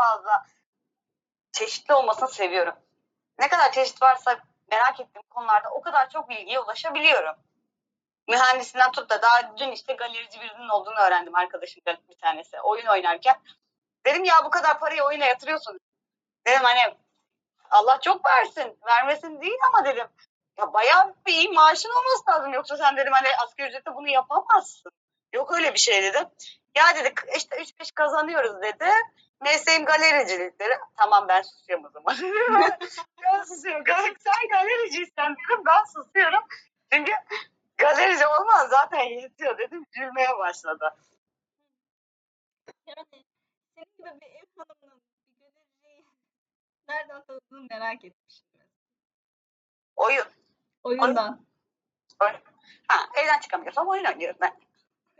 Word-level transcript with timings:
fazla 0.00 0.46
çeşitli 1.52 1.94
olmasını 1.94 2.28
seviyorum. 2.28 2.74
Ne 3.38 3.48
kadar 3.48 3.72
çeşit 3.72 4.02
varsa 4.02 4.38
merak 4.70 5.00
ettiğim 5.00 5.22
konularda 5.30 5.70
o 5.70 5.80
kadar 5.80 6.10
çok 6.10 6.28
bilgiye 6.28 6.60
ulaşabiliyorum. 6.60 7.34
Mühendisinden 8.28 8.92
tut 8.92 9.10
da 9.10 9.22
daha 9.22 9.56
dün 9.56 9.70
işte 9.70 9.92
galerici 9.92 10.40
birinin 10.40 10.68
olduğunu 10.68 10.98
öğrendim 10.98 11.34
arkadaşım 11.34 11.82
bir 12.10 12.18
tanesi 12.18 12.60
oyun 12.60 12.86
oynarken. 12.86 13.36
Dedim 14.06 14.24
ya 14.24 14.34
bu 14.44 14.50
kadar 14.50 14.80
parayı 14.80 15.02
oyuna 15.02 15.24
yatırıyorsun. 15.24 15.80
Dedim 16.46 16.62
hani 16.62 16.96
Allah 17.70 18.00
çok 18.00 18.26
versin. 18.26 18.78
Vermesin 18.86 19.40
değil 19.40 19.58
ama 19.68 19.84
dedim. 19.84 20.06
Ya 20.58 20.72
bayağı 20.72 21.14
bir 21.26 21.32
iyi 21.32 21.48
maaşın 21.48 21.90
olması 21.90 22.30
lazım. 22.30 22.52
Yoksa 22.52 22.76
sen 22.76 22.96
dedim 22.96 23.12
hani 23.12 23.28
asgari 23.44 23.68
ücretle 23.68 23.94
bunu 23.94 24.08
yapamazsın. 24.08 24.92
Yok 25.32 25.52
öyle 25.52 25.74
bir 25.74 25.78
şey 25.78 26.02
dedim. 26.02 26.28
Ya 26.74 26.84
dedi 26.96 27.14
işte 27.36 27.56
3-5 27.56 27.94
kazanıyoruz 27.94 28.62
dedi. 28.62 28.90
Mesleğim 29.40 29.84
galericilik 29.84 30.60
dedi. 30.60 30.78
Tamam 30.96 31.28
ben 31.28 31.42
susuyorum 31.42 31.84
o 31.84 31.90
zaman. 31.90 32.16
ben 33.22 33.42
susuyorum. 33.44 33.84
Sen 34.18 34.48
galericiysen 34.50 35.36
dedim 35.36 35.64
ben 35.66 35.84
susuyorum. 35.84 36.42
Çünkü 36.92 37.12
galerici 37.78 38.26
olmaz 38.26 38.70
zaten 38.70 39.02
yetiyor 39.02 39.58
dedim. 39.58 39.86
Gülmeye 39.92 40.38
başladı. 40.38 40.94
Yani 42.86 43.06
senin 43.10 43.24
gibi 43.98 44.20
bir 44.20 44.26
ev 44.26 44.44
hanımının 44.56 45.02
bir 45.26 45.36
galericiyi 45.40 46.04
nereden 46.88 47.24
tanıdığını 47.24 47.66
merak 47.70 48.04
etmişim. 48.04 48.46
Oyun. 49.96 50.24
Oyundan. 50.82 51.46
Oyun. 52.22 52.36
Ha, 52.88 53.08
evden 53.14 53.40
çıkamıyorsam 53.40 53.88
oyun 53.88 54.04
oynuyorum 54.04 54.38
ben. 54.40 54.60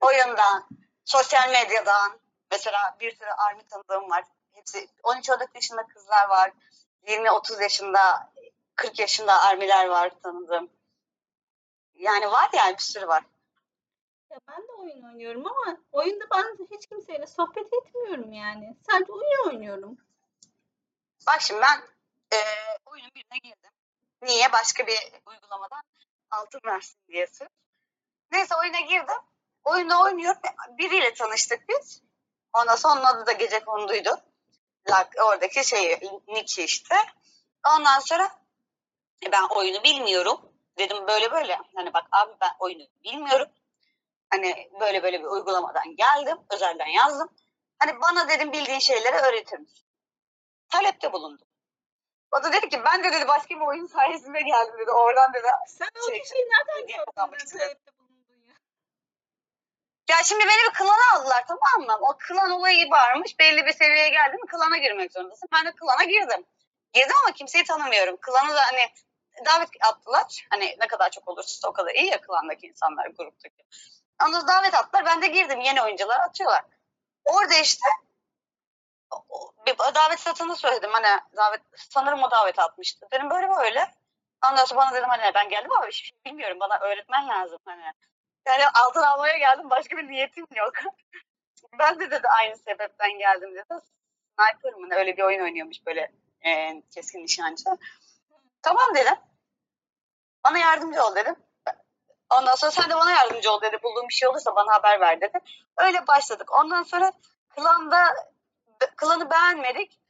Oyundan, 0.00 0.68
sosyal 1.04 1.50
medyadan. 1.50 2.25
Mesela 2.50 2.96
bir 3.00 3.16
sürü 3.16 3.30
army 3.30 3.62
tanıdığım 3.66 4.10
var. 4.10 4.24
Hepsi 4.52 4.88
13-14 5.02 5.46
yaşında 5.54 5.86
kızlar 5.86 6.28
var. 6.28 6.52
20-30 7.06 7.62
yaşında, 7.62 8.32
40 8.76 8.98
yaşında 8.98 9.42
armiler 9.42 9.86
var 9.88 10.12
tanıdığım. 10.22 10.70
Yani 11.94 12.32
var 12.32 12.50
yani 12.52 12.74
bir 12.76 12.82
sürü 12.82 13.08
var. 13.08 13.24
Ya 14.30 14.38
ben 14.48 14.68
de 14.68 14.72
oyun 14.72 15.02
oynuyorum 15.02 15.46
ama 15.46 15.76
oyunda 15.92 16.24
ben 16.34 16.66
hiç 16.70 16.86
kimseyle 16.86 17.26
sohbet 17.26 17.72
etmiyorum 17.72 18.32
yani. 18.32 18.76
Sadece 18.90 19.12
oyun 19.12 19.48
oynuyorum. 19.48 19.98
Bak 21.26 21.40
şimdi 21.40 21.60
ben 21.60 21.80
e, 22.32 22.38
oyunun 22.86 23.10
birine 23.14 23.38
girdim. 23.38 23.70
Niye? 24.22 24.52
Başka 24.52 24.86
bir 24.86 24.98
uygulamadan 25.26 25.82
altın 26.30 26.60
versin 26.64 26.98
diye 27.08 27.26
sırf. 27.26 27.50
Neyse 28.32 28.54
oyuna 28.62 28.80
girdim. 28.80 29.22
Oyunda 29.64 30.02
oynuyorum. 30.02 30.40
Biriyle 30.78 31.14
tanıştık 31.14 31.68
biz. 31.68 32.05
Ondan 32.60 32.76
sonra 32.76 32.94
onun 32.94 33.04
adı 33.04 33.26
da 33.26 33.32
gece 33.32 33.64
konduydu. 33.64 34.10
Oradaki 35.26 35.64
şey 35.64 36.00
Nick'i 36.28 36.64
işte. 36.64 36.94
Ondan 37.76 38.00
sonra 38.00 38.30
e, 39.26 39.32
ben 39.32 39.42
oyunu 39.42 39.84
bilmiyorum. 39.84 40.52
Dedim 40.78 41.06
böyle 41.06 41.30
böyle. 41.30 41.58
Hani 41.74 41.94
bak 41.94 42.04
abi 42.12 42.32
ben 42.40 42.50
oyunu 42.58 42.82
bilmiyorum. 43.04 43.48
Hani 44.30 44.70
böyle 44.80 45.02
böyle 45.02 45.20
bir 45.20 45.24
uygulamadan 45.24 45.96
geldim. 45.96 46.38
Özelden 46.50 46.86
yazdım. 46.86 47.28
Hani 47.78 48.00
bana 48.00 48.28
dedim 48.28 48.52
bildiğin 48.52 48.78
şeyleri 48.78 49.16
öğretir 49.16 49.58
misin? 49.58 49.86
Talepte 50.68 51.12
bulundum. 51.12 51.46
O 52.32 52.42
da 52.42 52.52
dedi 52.52 52.68
ki 52.68 52.84
ben 52.84 53.04
de 53.04 53.12
dedi 53.12 53.28
başka 53.28 53.54
bir 53.54 53.66
oyun 53.66 53.86
sayesinde 53.86 54.40
geldim 54.40 54.74
dedi. 54.78 54.90
Oradan 54.90 55.32
dedi. 55.32 55.46
Sen 55.66 55.88
o 56.02 56.10
şey, 56.10 56.22
kişiyi 56.22 56.48
nereden 56.48 56.86
gördün? 56.86 57.78
Ya. 60.08 60.16
Şimdi 60.24 60.44
beni 60.44 60.68
bir 60.68 60.74
klana 60.74 61.14
aldılar 61.14 61.44
tamam 61.48 61.86
mı? 61.86 62.06
O 62.08 62.16
klan 62.18 62.50
olayı 62.50 62.90
varmış. 62.90 63.38
Belli 63.38 63.66
bir 63.66 63.72
seviyeye 63.72 64.08
geldi 64.08 64.36
mi 64.36 64.46
klana 64.46 64.76
girmek 64.76 65.12
zorundasın. 65.12 65.48
Ben 65.52 65.66
de 65.66 65.72
klana 65.72 66.04
girdim. 66.04 66.46
Girdim 66.92 67.16
ama 67.24 67.34
kimseyi 67.34 67.64
tanımıyorum. 67.64 68.16
Klanı 68.16 68.54
da 68.54 68.66
hani 68.66 68.92
davet 69.46 69.68
attılar. 69.80 70.46
Hani 70.50 70.76
ne 70.80 70.86
kadar 70.86 71.10
çok 71.10 71.28
olursa 71.28 71.68
o 71.68 71.72
kadar 71.72 71.94
iyi 71.94 72.06
ya 72.06 72.20
klandaki 72.20 72.66
insanlar 72.66 73.06
gruptaki. 73.06 73.64
Ondan 74.24 74.48
davet 74.48 74.74
attılar. 74.74 75.06
Ben 75.06 75.22
de 75.22 75.26
girdim. 75.26 75.60
Yeni 75.60 75.82
oyuncular 75.82 76.20
atıyorlar. 76.20 76.64
Orada 77.24 77.54
işte 77.54 77.88
bir 79.66 79.78
davet 79.94 80.20
satını 80.20 80.56
söyledim. 80.56 80.90
Hani 80.92 81.20
davet 81.36 81.60
sanırım 81.74 82.22
o 82.22 82.30
davet 82.30 82.58
atmıştı. 82.58 83.06
Dedim 83.12 83.30
böyle 83.30 83.48
böyle. 83.48 83.94
Ondan 84.44 84.64
sonra 84.64 84.80
bana 84.80 84.94
dedim 84.94 85.08
hani 85.08 85.34
ben 85.34 85.48
geldim 85.48 85.72
ama 85.72 85.86
hiçbir 85.86 86.08
şey 86.08 86.18
bilmiyorum. 86.24 86.60
Bana 86.60 86.78
öğretmen 86.78 87.28
lazım 87.28 87.58
hani. 87.64 87.92
Yani 88.46 88.62
altın 88.68 89.02
almaya 89.02 89.38
geldim. 89.38 89.70
Başka 89.70 89.96
bir 89.96 90.08
niyetim 90.08 90.46
yok. 90.56 90.72
ben 91.78 92.00
de 92.00 92.10
dedi 92.10 92.28
aynı 92.28 92.56
sebepten 92.56 93.18
geldim 93.18 93.54
dedi. 93.54 93.80
Sniper 94.38 94.72
mı 94.72 94.94
öyle 94.94 95.16
bir 95.16 95.22
oyun 95.22 95.42
oynuyormuş 95.42 95.86
böyle 95.86 96.12
e, 96.46 96.82
keskin 96.94 97.22
nişancı. 97.22 97.64
Tamam 98.62 98.94
dedim. 98.94 99.14
Bana 100.44 100.58
yardımcı 100.58 101.04
ol 101.04 101.14
dedim. 101.14 101.36
Ondan 102.30 102.54
sonra 102.54 102.70
sen 102.70 102.90
de 102.90 102.94
bana 102.94 103.10
yardımcı 103.10 103.52
ol 103.52 103.60
dedi. 103.60 103.82
Bulduğum 103.82 104.08
bir 104.08 104.14
şey 104.14 104.28
olursa 104.28 104.56
bana 104.56 104.74
haber 104.74 105.00
ver 105.00 105.20
dedi. 105.20 105.38
Öyle 105.76 106.06
başladık. 106.06 106.52
Ondan 106.52 106.82
sonra 106.82 107.12
klanda 107.48 108.14
klanı 108.96 109.30
beğenmedik. 109.30 110.00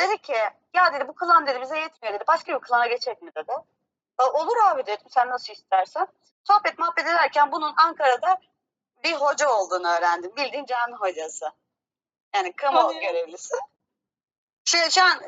Dedi 0.00 0.18
ki 0.18 0.36
ya 0.74 0.92
dedi 0.92 1.08
bu 1.08 1.14
klan 1.14 1.46
dedi 1.46 1.60
bize 1.60 1.78
yetmiyor 1.78 2.14
dedi. 2.14 2.24
Başka 2.28 2.54
bir 2.54 2.60
klana 2.60 2.86
geçecek 2.86 3.22
mi 3.22 3.34
dedi. 3.34 3.52
Olur 4.18 4.56
abi 4.64 4.86
dedim 4.86 5.06
sen 5.10 5.28
nasıl 5.30 5.52
istersen. 5.52 6.06
Sohbet 6.44 6.78
muhabbet 6.78 7.04
ederken 7.04 7.52
bunun 7.52 7.74
Ankara'da 7.76 8.40
bir 9.04 9.12
hoca 9.12 9.48
olduğunu 9.48 9.88
öğrendim. 9.88 10.36
Bildiğin 10.36 10.66
cami 10.66 10.94
hocası. 10.94 11.50
Yani 12.34 12.52
kamu 12.52 13.00
görevlisi. 13.00 13.54
Şimdi 14.64 14.90
şu 14.90 15.02
an 15.02 15.22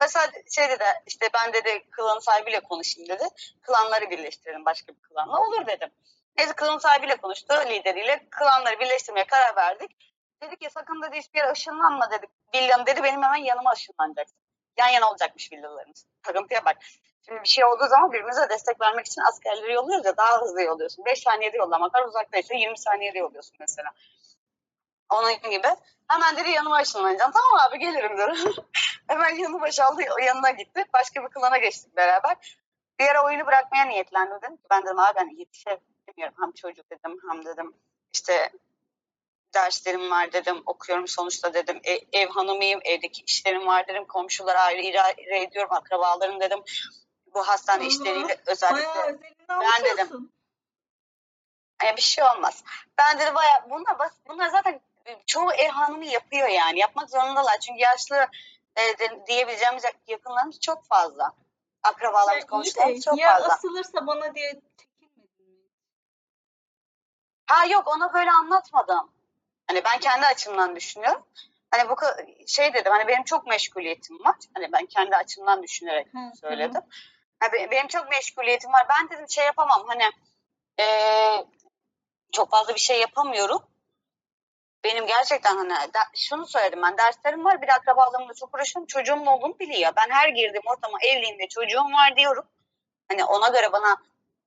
mesela 0.00 0.26
şey 0.54 0.68
dedi 0.70 0.84
işte 1.06 1.28
ben 1.34 1.52
dedi 1.52 1.90
klan 1.90 2.18
sahibiyle 2.18 2.60
konuşayım 2.60 3.08
dedi. 3.08 3.24
Klanları 3.62 4.10
birleştirelim 4.10 4.64
başka 4.64 4.92
bir 4.94 5.02
klanla. 5.02 5.40
Olur 5.40 5.66
dedim. 5.66 5.90
Neyse 6.38 6.52
klan 6.52 6.78
sahibiyle 6.78 7.16
konuştu 7.16 7.54
lideriyle. 7.66 8.26
Klanları 8.30 8.80
birleştirmeye 8.80 9.26
karar 9.26 9.56
verdik. 9.56 10.14
Dedi 10.42 10.56
ki 10.56 10.70
sakın 10.70 11.02
dedi 11.02 11.16
hiçbir 11.16 11.38
yere 11.38 11.52
ışınlanma 11.52 12.10
dedi. 12.10 12.26
Villam 12.54 12.86
dedi 12.86 13.02
benim 13.02 13.22
hemen 13.22 13.36
yanıma 13.36 13.72
ışınlanacaksın. 13.72 14.38
Yan 14.78 14.88
yana 14.88 15.10
olacakmış 15.10 15.52
villalarımız. 15.52 16.06
Takıntıya 16.22 16.64
bak. 16.64 16.76
Şimdi 17.26 17.42
bir 17.42 17.48
şey 17.48 17.64
olduğu 17.64 17.86
zaman 17.86 18.12
birbirimize 18.12 18.48
destek 18.50 18.80
vermek 18.80 19.06
için 19.06 19.22
askerleri 19.28 19.72
yolluyoruz 19.72 20.06
ya 20.06 20.16
daha 20.16 20.40
hızlı 20.40 20.62
yolluyorsun. 20.62 21.04
5 21.04 21.22
saniyede 21.22 21.56
yollamak 21.56 21.94
var 21.94 22.04
uzaktaysa 22.04 22.54
20 22.54 22.78
saniyede 22.78 23.18
yolluyorsun 23.18 23.56
mesela. 23.60 23.90
Onun 25.10 25.32
gibi. 25.50 25.68
Hemen 26.08 26.36
dedi 26.36 26.50
yanıma 26.50 26.80
ışınlanacağım. 26.80 27.32
Tamam 27.32 27.68
abi 27.68 27.78
gelirim 27.78 28.18
dedi. 28.18 28.54
Hemen 29.08 29.34
yanı 29.36 29.60
boşaldı 29.60 30.02
yanına 30.26 30.50
gitti. 30.50 30.84
Başka 30.94 31.24
bir 31.24 31.28
klana 31.28 31.58
geçtik 31.58 31.96
beraber. 31.96 32.58
Bir 32.98 33.08
ara 33.08 33.24
oyunu 33.24 33.46
bırakmaya 33.46 33.84
niyetlendim 33.84 34.36
dedim. 34.42 34.58
Ben 34.70 34.84
dedim 34.84 34.98
abi 34.98 35.16
ben 35.16 35.38
yetişemiyorum. 35.38 36.34
Hem 36.40 36.52
çocuk 36.52 36.90
dedim 36.90 37.18
hem 37.30 37.44
dedim 37.44 37.74
işte 38.12 38.50
derslerim 39.54 40.10
var 40.10 40.32
dedim, 40.32 40.62
okuyorum 40.66 41.08
sonuçta 41.08 41.54
dedim, 41.54 41.80
e, 41.84 42.20
ev 42.20 42.28
hanımıyım, 42.28 42.80
evdeki 42.84 43.22
işlerim 43.22 43.66
var 43.66 43.88
dedim, 43.88 44.04
komşular 44.04 44.56
ayrı 44.56 44.80
idare 44.80 45.42
ediyorum, 45.42 45.72
akrabalarım 45.72 46.40
dedim. 46.40 46.58
Bu 47.36 47.48
hastane 47.48 47.82
Allah, 47.82 47.88
işleriyle 47.88 48.36
özellikle 48.46 49.18
ben 49.48 49.84
dedim. 49.84 50.32
E, 51.84 51.96
bir 51.96 52.02
şey 52.02 52.24
olmaz. 52.24 52.64
Ben 52.98 53.18
dedim 53.18 53.34
bayağı 53.34 53.70
bunlar 53.70 53.98
bas, 53.98 54.12
bunlar 54.28 54.48
zaten 54.48 54.80
çoğu 55.26 55.52
ev 55.52 55.68
hanımı 55.68 56.04
yapıyor 56.04 56.48
yani. 56.48 56.78
Yapmak 56.78 57.10
zorundalar. 57.10 57.58
Çünkü 57.58 57.80
yaşlı 57.80 58.16
e, 58.76 58.98
de, 58.98 59.26
diyebileceğimiz 59.26 59.84
yakınlarımız 60.06 60.60
çok 60.60 60.86
fazla. 60.86 61.32
Akrabalarımız, 61.82 62.44
ya 62.44 62.46
komşularımız 62.46 63.04
çok 63.04 63.18
ya 63.18 63.32
fazla. 63.32 63.48
Ya 63.48 63.54
asılırsa 63.54 64.06
bana 64.06 64.34
diye? 64.34 64.60
Ha 67.46 67.66
yok 67.66 67.88
ona 67.88 68.14
böyle 68.14 68.30
anlatmadım. 68.30 69.10
Hani 69.66 69.84
ben 69.84 70.00
kendi 70.00 70.26
açımdan 70.26 70.76
düşünüyorum. 70.76 71.22
Hani 71.70 71.88
bu 71.88 71.96
şey 72.46 72.74
dedim 72.74 72.92
hani 72.92 73.08
benim 73.08 73.24
çok 73.24 73.46
meşguliyetim 73.46 74.24
var. 74.24 74.36
Hani 74.54 74.72
ben 74.72 74.86
kendi 74.86 75.16
açımdan 75.16 75.62
düşünerek 75.62 76.06
hı, 76.14 76.36
söyledim. 76.40 76.80
Hı. 76.80 77.15
Benim 77.70 77.88
çok 77.88 78.10
meşguliyetim 78.10 78.72
var. 78.72 78.86
Ben 78.88 79.10
dedim 79.10 79.28
şey 79.28 79.46
yapamam 79.46 79.84
hani 79.86 80.04
ee, 80.80 81.46
çok 82.32 82.50
fazla 82.50 82.74
bir 82.74 82.80
şey 82.80 83.00
yapamıyorum. 83.00 83.62
Benim 84.84 85.06
gerçekten 85.06 85.56
hani 85.56 85.92
de, 85.94 85.98
şunu 86.14 86.46
söyledim 86.46 86.82
ben 86.82 86.98
derslerim 86.98 87.44
var 87.44 87.62
bir 87.62 87.66
de 87.66 87.72
akrabalarımla 87.72 88.34
çok 88.34 88.54
uğraşıyorum. 88.54 88.86
Çocuğumun 88.86 89.26
olduğunu 89.26 89.58
biliyor. 89.58 89.92
Ben 89.96 90.14
her 90.14 90.28
girdiğim 90.28 90.66
ortama 90.66 90.98
evliyim 91.02 91.38
ve 91.38 91.48
çocuğum 91.48 91.92
var 91.92 92.16
diyorum. 92.16 92.44
Hani 93.08 93.24
ona 93.24 93.48
göre 93.48 93.72
bana 93.72 93.96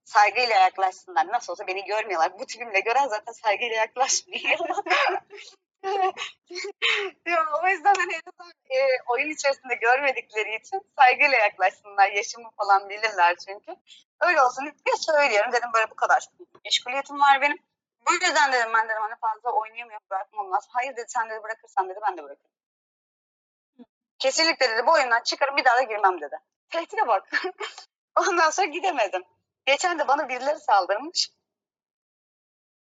saygıyla 0.03 0.55
yaklaşsınlar. 0.55 1.27
Nasıl 1.27 1.53
olsa 1.53 1.67
beni 1.67 1.85
görmüyorlar. 1.85 2.39
Bu 2.39 2.45
tipimle 2.45 2.79
gören 2.79 3.07
zaten 3.07 3.31
saygıyla 3.33 3.75
yaklaşmıyor. 3.75 4.59
ya, 7.25 7.45
o 7.63 7.67
yüzden 7.67 7.95
hani 7.95 8.13
en 8.13 8.21
azından 8.29 8.53
e, 8.69 8.77
oyun 9.07 9.29
içerisinde 9.29 9.75
görmedikleri 9.75 10.55
için 10.55 10.81
saygıyla 10.97 11.37
yaklaşsınlar. 11.37 12.11
Yaşımı 12.11 12.49
falan 12.57 12.89
bilirler 12.89 13.35
çünkü. 13.47 13.75
Öyle 14.21 14.41
olsun 14.41 14.65
diye 14.65 14.95
söylüyorum. 14.95 15.51
Dedim 15.51 15.69
böyle 15.73 15.91
bu 15.91 15.95
kadar 15.95 16.27
meşguliyetim 16.65 17.19
var 17.19 17.41
benim. 17.41 17.57
Bu 18.07 18.13
yüzden 18.13 18.53
dedim 18.53 18.73
ben 18.73 18.89
dedim 18.89 19.01
hani 19.01 19.15
fazla 19.21 19.51
oynayamıyorum 19.51 20.07
bırakmam 20.11 20.51
lazım. 20.51 20.71
Hayır 20.73 20.95
dedi 20.95 21.05
sen 21.07 21.29
dedi 21.29 21.43
bırakırsan 21.43 21.89
dedi 21.89 21.99
ben 22.07 22.17
de 22.17 22.23
bırakırım. 22.23 22.51
Kesinlikle 24.19 24.69
dedi 24.69 24.87
bu 24.87 24.91
oyundan 24.91 25.23
çıkarım 25.23 25.57
bir 25.57 25.65
daha 25.65 25.77
da 25.77 25.81
girmem 25.81 26.21
dedi. 26.21 26.35
Tehdide 26.69 27.07
bak. 27.07 27.29
Ondan 28.15 28.49
sonra 28.49 28.67
gidemedim. 28.67 29.23
Geçen 29.65 29.99
de 29.99 30.07
bana 30.07 30.29
birileri 30.29 30.59
saldırmış. 30.59 31.29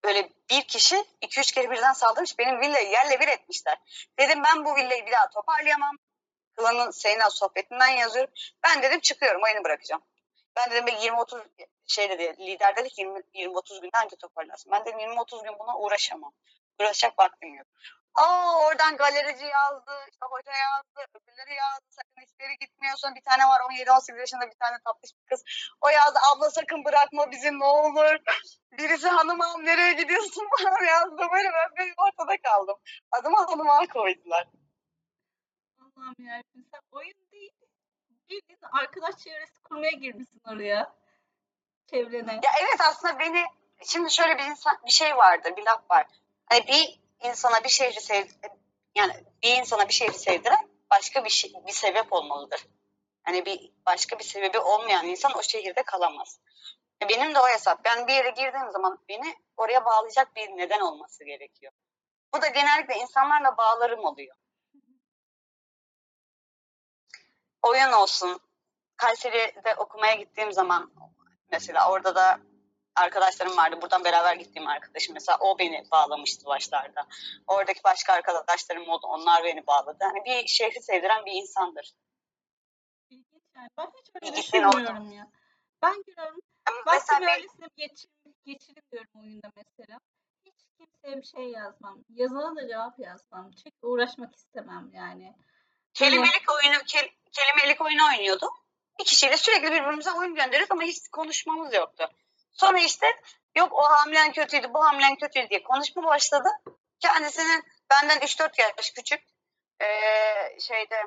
Böyle 0.04 0.30
bir 0.50 0.62
kişi 0.62 1.04
iki 1.20 1.40
üç 1.40 1.52
kere 1.52 1.70
birden 1.70 1.92
saldırmış. 1.92 2.38
Benim 2.38 2.60
villayı 2.60 2.90
yerle 2.90 3.20
bir 3.20 3.28
etmişler. 3.28 3.78
Dedim 4.18 4.42
ben 4.44 4.64
bu 4.64 4.76
villayı 4.76 5.06
bir 5.06 5.12
daha 5.12 5.30
toparlayamam. 5.30 5.98
Klanın 6.56 6.90
Seyna 6.90 7.30
sohbetinden 7.30 7.88
yazıyorum. 7.88 8.32
Ben 8.64 8.82
dedim 8.82 9.00
çıkıyorum 9.00 9.42
oyunu 9.42 9.64
bırakacağım. 9.64 10.02
Ben 10.56 10.70
dedim 10.70 10.86
20-30 10.86 11.46
şey 11.86 12.10
dedi 12.10 12.36
lider 12.46 12.76
dedi 12.76 12.88
ki 12.88 13.02
20-30 13.34 13.80
günde 13.80 13.98
anca 13.98 14.16
toparlarsın. 14.16 14.72
Ben 14.72 14.84
dedim 14.84 14.98
20-30 14.98 15.44
gün 15.44 15.58
buna 15.58 15.78
uğraşamam. 15.78 16.32
Uğraşacak 16.80 17.18
vaktim 17.18 17.54
yok. 17.54 17.66
Aa 18.18 18.66
oradan 18.66 18.96
galerici 18.96 19.46
yazdı, 19.46 19.92
işte 20.10 20.26
hoca 20.30 20.52
yazdı, 20.52 21.00
öbürleri 21.14 21.54
yazdı. 21.54 21.86
Sakın 21.88 22.22
hiçbiri 22.22 22.56
gitmiyorsun. 22.60 23.14
Bir 23.14 23.20
tane 23.20 23.42
var 23.50 23.60
17-18 23.60 24.18
yaşında 24.18 24.46
bir 24.46 24.58
tane 24.58 24.76
tatlış 24.84 25.10
bir 25.18 25.26
kız. 25.30 25.44
O 25.80 25.88
yazdı 25.88 26.18
abla 26.30 26.50
sakın 26.50 26.84
bırakma 26.84 27.30
bizi 27.30 27.58
ne 27.58 27.64
olur. 27.64 28.18
Birisi 28.78 29.08
hanımam 29.08 29.64
nereye 29.64 29.92
gidiyorsun 29.92 30.48
falan 30.58 30.84
yazdı. 30.84 31.22
Böyle 31.32 31.48
ben, 31.52 31.68
ben 31.78 31.92
ortada 32.06 32.42
kaldım. 32.42 32.76
Adımı 33.12 33.36
hanıma 33.36 33.86
koydular. 33.86 34.46
Allah'ım 35.80 36.14
yarabbim 36.18 36.64
sen 36.72 36.80
oyun 36.92 37.30
değil. 37.32 37.52
Bildiğin 38.30 38.60
arkadaş 38.82 39.16
çevresi 39.16 39.62
kurmaya 39.62 39.92
girmişsin 39.92 40.40
oraya. 40.46 40.94
Çevrene. 41.90 42.32
Ya 42.32 42.50
evet 42.60 42.80
aslında 42.80 43.18
beni 43.18 43.44
şimdi 43.84 44.10
şöyle 44.10 44.38
bir 44.38 44.44
insan 44.44 44.78
bir 44.86 44.90
şey 44.90 45.16
vardır, 45.16 45.56
bir 45.56 45.64
laf 45.66 45.90
var. 45.90 46.06
Hani 46.46 46.66
bir 46.66 47.07
insana 47.22 47.64
bir 47.64 47.68
şehri 47.68 48.00
sev 48.00 48.26
yani 48.94 49.12
bir 49.42 49.56
insana 49.56 49.88
bir 49.88 49.92
şehri 49.92 50.18
sevdiren 50.18 50.68
başka 50.90 51.24
bir 51.24 51.30
şey, 51.30 51.52
bir 51.66 51.72
sebep 51.72 52.12
olmalıdır. 52.12 52.66
Hani 53.22 53.46
bir 53.46 53.72
başka 53.86 54.18
bir 54.18 54.24
sebebi 54.24 54.58
olmayan 54.58 55.06
insan 55.06 55.38
o 55.38 55.42
şehirde 55.42 55.82
kalamaz. 55.82 56.40
E, 57.02 57.08
Benim 57.08 57.34
de 57.34 57.40
o 57.40 57.48
hesap. 57.48 57.84
Ben 57.84 58.06
bir 58.06 58.12
yere 58.12 58.30
girdiğim 58.30 58.70
zaman 58.70 58.98
beni 59.08 59.36
oraya 59.56 59.84
bağlayacak 59.84 60.36
bir 60.36 60.48
neden 60.48 60.80
olması 60.80 61.24
gerekiyor. 61.24 61.72
Bu 62.34 62.42
da 62.42 62.48
genellikle 62.48 62.94
insanlarla 62.94 63.56
bağlarım 63.56 64.04
oluyor. 64.04 64.36
Oyun 67.62 67.92
olsun. 67.92 68.40
Kayseri'de 68.96 69.74
okumaya 69.74 70.14
gittiğim 70.14 70.52
zaman 70.52 70.92
mesela 71.52 71.90
orada 71.92 72.14
da 72.14 72.40
arkadaşlarım 72.98 73.56
vardı. 73.56 73.82
Buradan 73.82 74.04
beraber 74.04 74.34
gittiğim 74.34 74.68
arkadaşım 74.68 75.14
mesela 75.14 75.38
o 75.40 75.58
beni 75.58 75.84
bağlamıştı 75.92 76.46
başlarda. 76.46 77.06
Oradaki 77.46 77.84
başka 77.84 78.12
arkadaşlarım 78.12 78.88
oldu. 78.88 79.06
Onlar 79.06 79.44
beni 79.44 79.66
bağladı. 79.66 79.98
Hani 80.04 80.24
bir 80.24 80.46
şehri 80.46 80.82
sevdiren 80.82 81.26
bir 81.26 81.32
insandır. 81.32 81.92
İlginç 83.10 83.42
yani. 83.56 83.68
Ben 83.78 83.84
hiç 83.86 84.10
öyle 84.14 84.32
İlginç 84.32 84.44
düşünmüyorum 84.46 85.12
ya. 85.12 85.26
Ben 85.82 86.02
giriyorum. 86.06 86.40
Ama 86.68 86.76
Başka 86.86 86.98
mesela 86.98 87.20
bir 87.20 87.26
ben- 87.26 87.36
öylesine 87.36 87.66
geçir, 87.76 88.10
geçirim 88.44 88.82
diyorum 88.92 89.10
oyunda 89.20 89.48
mesela. 89.56 89.98
Hiç 90.46 90.54
kimseye 90.78 91.16
bir 91.16 91.26
şey 91.26 91.50
yazmam. 91.50 91.98
Yazana 92.08 92.56
da 92.56 92.68
cevap 92.68 92.98
yazmam. 92.98 93.50
Çünkü 93.50 93.76
uğraşmak 93.82 94.34
istemem 94.36 94.90
yani. 94.94 95.34
kelimelik 95.94 96.52
oyunu 96.52 96.78
kel- 96.86 97.10
kelimelik 97.32 97.80
oyunu 97.80 98.02
oynuyordum. 98.06 98.50
Bir 99.00 99.04
kişiyle 99.04 99.36
sürekli 99.36 99.66
birbirimize 99.72 100.12
oyun 100.12 100.34
gönderiyoruz 100.34 100.70
ama 100.72 100.82
hiç 100.82 101.08
konuşmamız 101.12 101.74
yoktu. 101.74 102.08
Sonra 102.60 102.78
işte 102.78 103.06
yok 103.56 103.72
o 103.72 103.82
hamlen 103.82 104.32
kötüydü, 104.32 104.74
bu 104.74 104.84
hamlen 104.84 105.16
kötüydü 105.16 105.50
diye 105.50 105.62
konuşma 105.62 106.02
başladı. 106.02 106.48
Kendisinin 107.00 107.64
benden 107.90 108.18
3-4 108.18 108.58
yaş 108.60 108.90
küçük 108.90 109.22
eee, 109.80 110.56
şeyde 110.60 111.02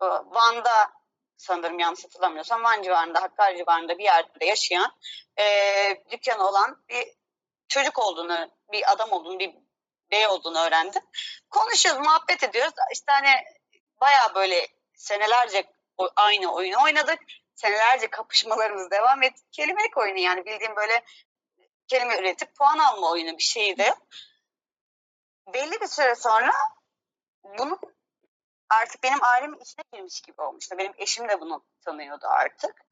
Van'da 0.00 0.90
sanırım 1.36 1.78
yanlış 1.78 2.04
hatırlamıyorsam 2.04 2.64
Van 2.64 2.82
civarında, 2.82 3.22
Hakkari 3.22 3.58
civarında 3.58 3.98
bir 3.98 4.04
yerde 4.04 4.44
yaşayan 4.44 4.92
eee 5.38 6.04
dükkanı 6.10 6.48
olan 6.48 6.84
bir 6.88 7.08
çocuk 7.68 7.98
olduğunu, 7.98 8.50
bir 8.72 8.92
adam 8.92 9.12
olduğunu, 9.12 9.38
bir 9.38 9.54
bey 10.10 10.26
olduğunu 10.26 10.58
öğrendim. 10.58 11.02
Konuşuyoruz, 11.50 12.00
muhabbet 12.06 12.42
ediyoruz. 12.42 12.74
İşte 12.92 13.12
hani 13.12 13.30
bayağı 14.00 14.34
böyle 14.34 14.68
senelerce 14.94 15.64
aynı 16.16 16.54
oyunu 16.54 16.82
oynadık. 16.84 17.18
Senelerce 17.58 18.10
kapışmalarımız 18.10 18.90
devam 18.90 19.22
etti. 19.22 19.42
Kelimelik 19.52 19.96
oyunu 19.96 20.18
yani 20.18 20.44
bildiğim 20.44 20.76
böyle 20.76 21.04
kelime 21.86 22.18
üretip 22.18 22.56
puan 22.56 22.78
alma 22.78 23.10
oyunu 23.10 23.38
bir 23.38 23.42
şeydi. 23.42 23.94
Belli 25.54 25.80
bir 25.80 25.86
süre 25.86 26.14
sonra 26.14 26.52
bunu 27.44 27.80
artık 28.70 29.02
benim 29.02 29.24
ailemin 29.24 29.58
içine 29.58 29.84
girmiş 29.92 30.20
gibi 30.20 30.42
olmuştu. 30.42 30.78
Benim 30.78 30.92
eşim 30.98 31.28
de 31.28 31.40
bunu 31.40 31.64
tanıyordu 31.84 32.26
artık. 32.26 32.84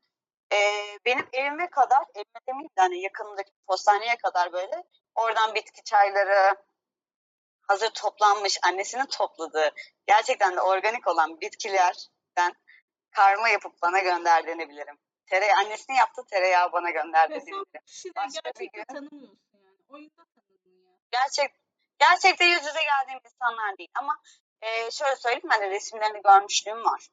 Ee, 0.53 0.99
benim 1.05 1.29
evime 1.33 1.71
kadar, 1.71 2.05
evime 2.15 2.41
demeyeyim 2.49 2.71
de 2.79 2.81
hani 2.81 3.03
yakınındaki 3.03 3.51
postaneye 3.67 4.17
kadar 4.17 4.53
böyle 4.53 4.85
oradan 5.15 5.55
bitki 5.55 5.85
çayları, 5.85 6.57
hazır 7.63 7.91
toplanmış 7.91 8.59
annesinin 8.67 9.07
topladığı 9.07 9.75
gerçekten 10.07 10.57
de 10.57 10.61
organik 10.61 11.07
olan 11.07 11.41
bitkilerden 11.41 12.55
karma 13.17 13.49
yapıp 13.49 13.83
bana 13.83 13.99
gönderdiğini 13.99 14.69
bilirim. 14.69 14.99
Tereyağı 15.27 15.59
annesinin 15.59 15.97
yaptığı 15.97 16.25
tereyağı 16.25 16.73
bana 16.73 16.87
Ve 16.87 16.91
gönderdiğini 16.93 17.41
sen 17.45 17.53
bilirim. 17.53 17.81
kişileri 17.87 18.15
Başka 18.17 18.41
bir 18.41 18.45
gerçekten 18.45 18.85
gün- 18.85 18.95
tanımıyorsun 18.95 19.39
yani. 19.65 19.77
Oyunda 19.89 20.23
ya. 20.65 20.93
Gerçek 21.11 21.55
gerçekte 21.99 22.45
yüz 22.45 22.61
yüze 22.67 22.83
geldiğim 22.83 23.21
insanlar 23.25 23.79
değil 23.79 23.91
ama 23.95 24.19
e, 24.63 24.91
şöyle 24.91 25.17
söyleyeyim 25.17 25.49
ben 25.51 25.61
de 25.61 25.71
resimlerini 25.71 26.23
görmüşlüğüm 26.23 26.85
var. 26.85 27.09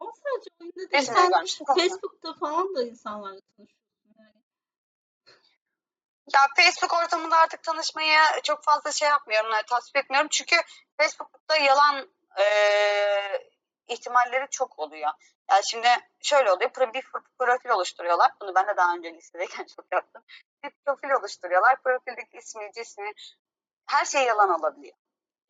Ama 0.00 0.12
sadece 0.12 0.50
oyunda 0.60 0.90
değil. 0.90 1.04
Sen. 1.04 1.74
Facebook'ta 1.76 2.34
falan 2.34 2.74
da 2.74 2.82
insanlarla 2.84 3.40
tanışıyorsun 3.56 4.14
yani. 4.18 4.34
Ya 6.34 6.40
Facebook 6.56 6.92
ortamında 6.92 7.36
artık 7.36 7.62
tanışmayı 7.62 8.18
çok 8.44 8.64
fazla 8.64 8.92
şey 8.92 9.08
yapmıyorum, 9.08 9.50
yani 9.52 9.62
tasvip 9.66 9.96
etmiyorum. 9.96 10.28
Çünkü 10.30 10.56
Facebook'ta 10.96 11.56
yalan 11.56 12.08
eee, 12.38 13.50
ihtimalleri 13.88 14.46
çok 14.50 14.78
oluyor. 14.78 15.10
Yani 15.50 15.62
şimdi 15.64 15.88
şöyle 16.20 16.52
oluyor, 16.52 16.70
bir 16.94 17.04
profil 17.38 17.70
oluşturuyorlar. 17.70 18.30
Bunu 18.40 18.54
ben 18.54 18.66
de 18.66 18.76
daha 18.76 18.94
önce 18.94 19.14
lisedeyken 19.14 19.66
çok 19.76 19.86
yaptım. 19.92 20.22
Bir 20.64 20.70
profil 20.86 21.10
oluşturuyorlar. 21.10 21.82
Profildeki 21.82 22.38
ismi, 22.38 22.70
cismi, 22.74 23.12
her 23.86 24.04
şey 24.04 24.24
yalan 24.24 24.60
olabiliyor. 24.60 24.96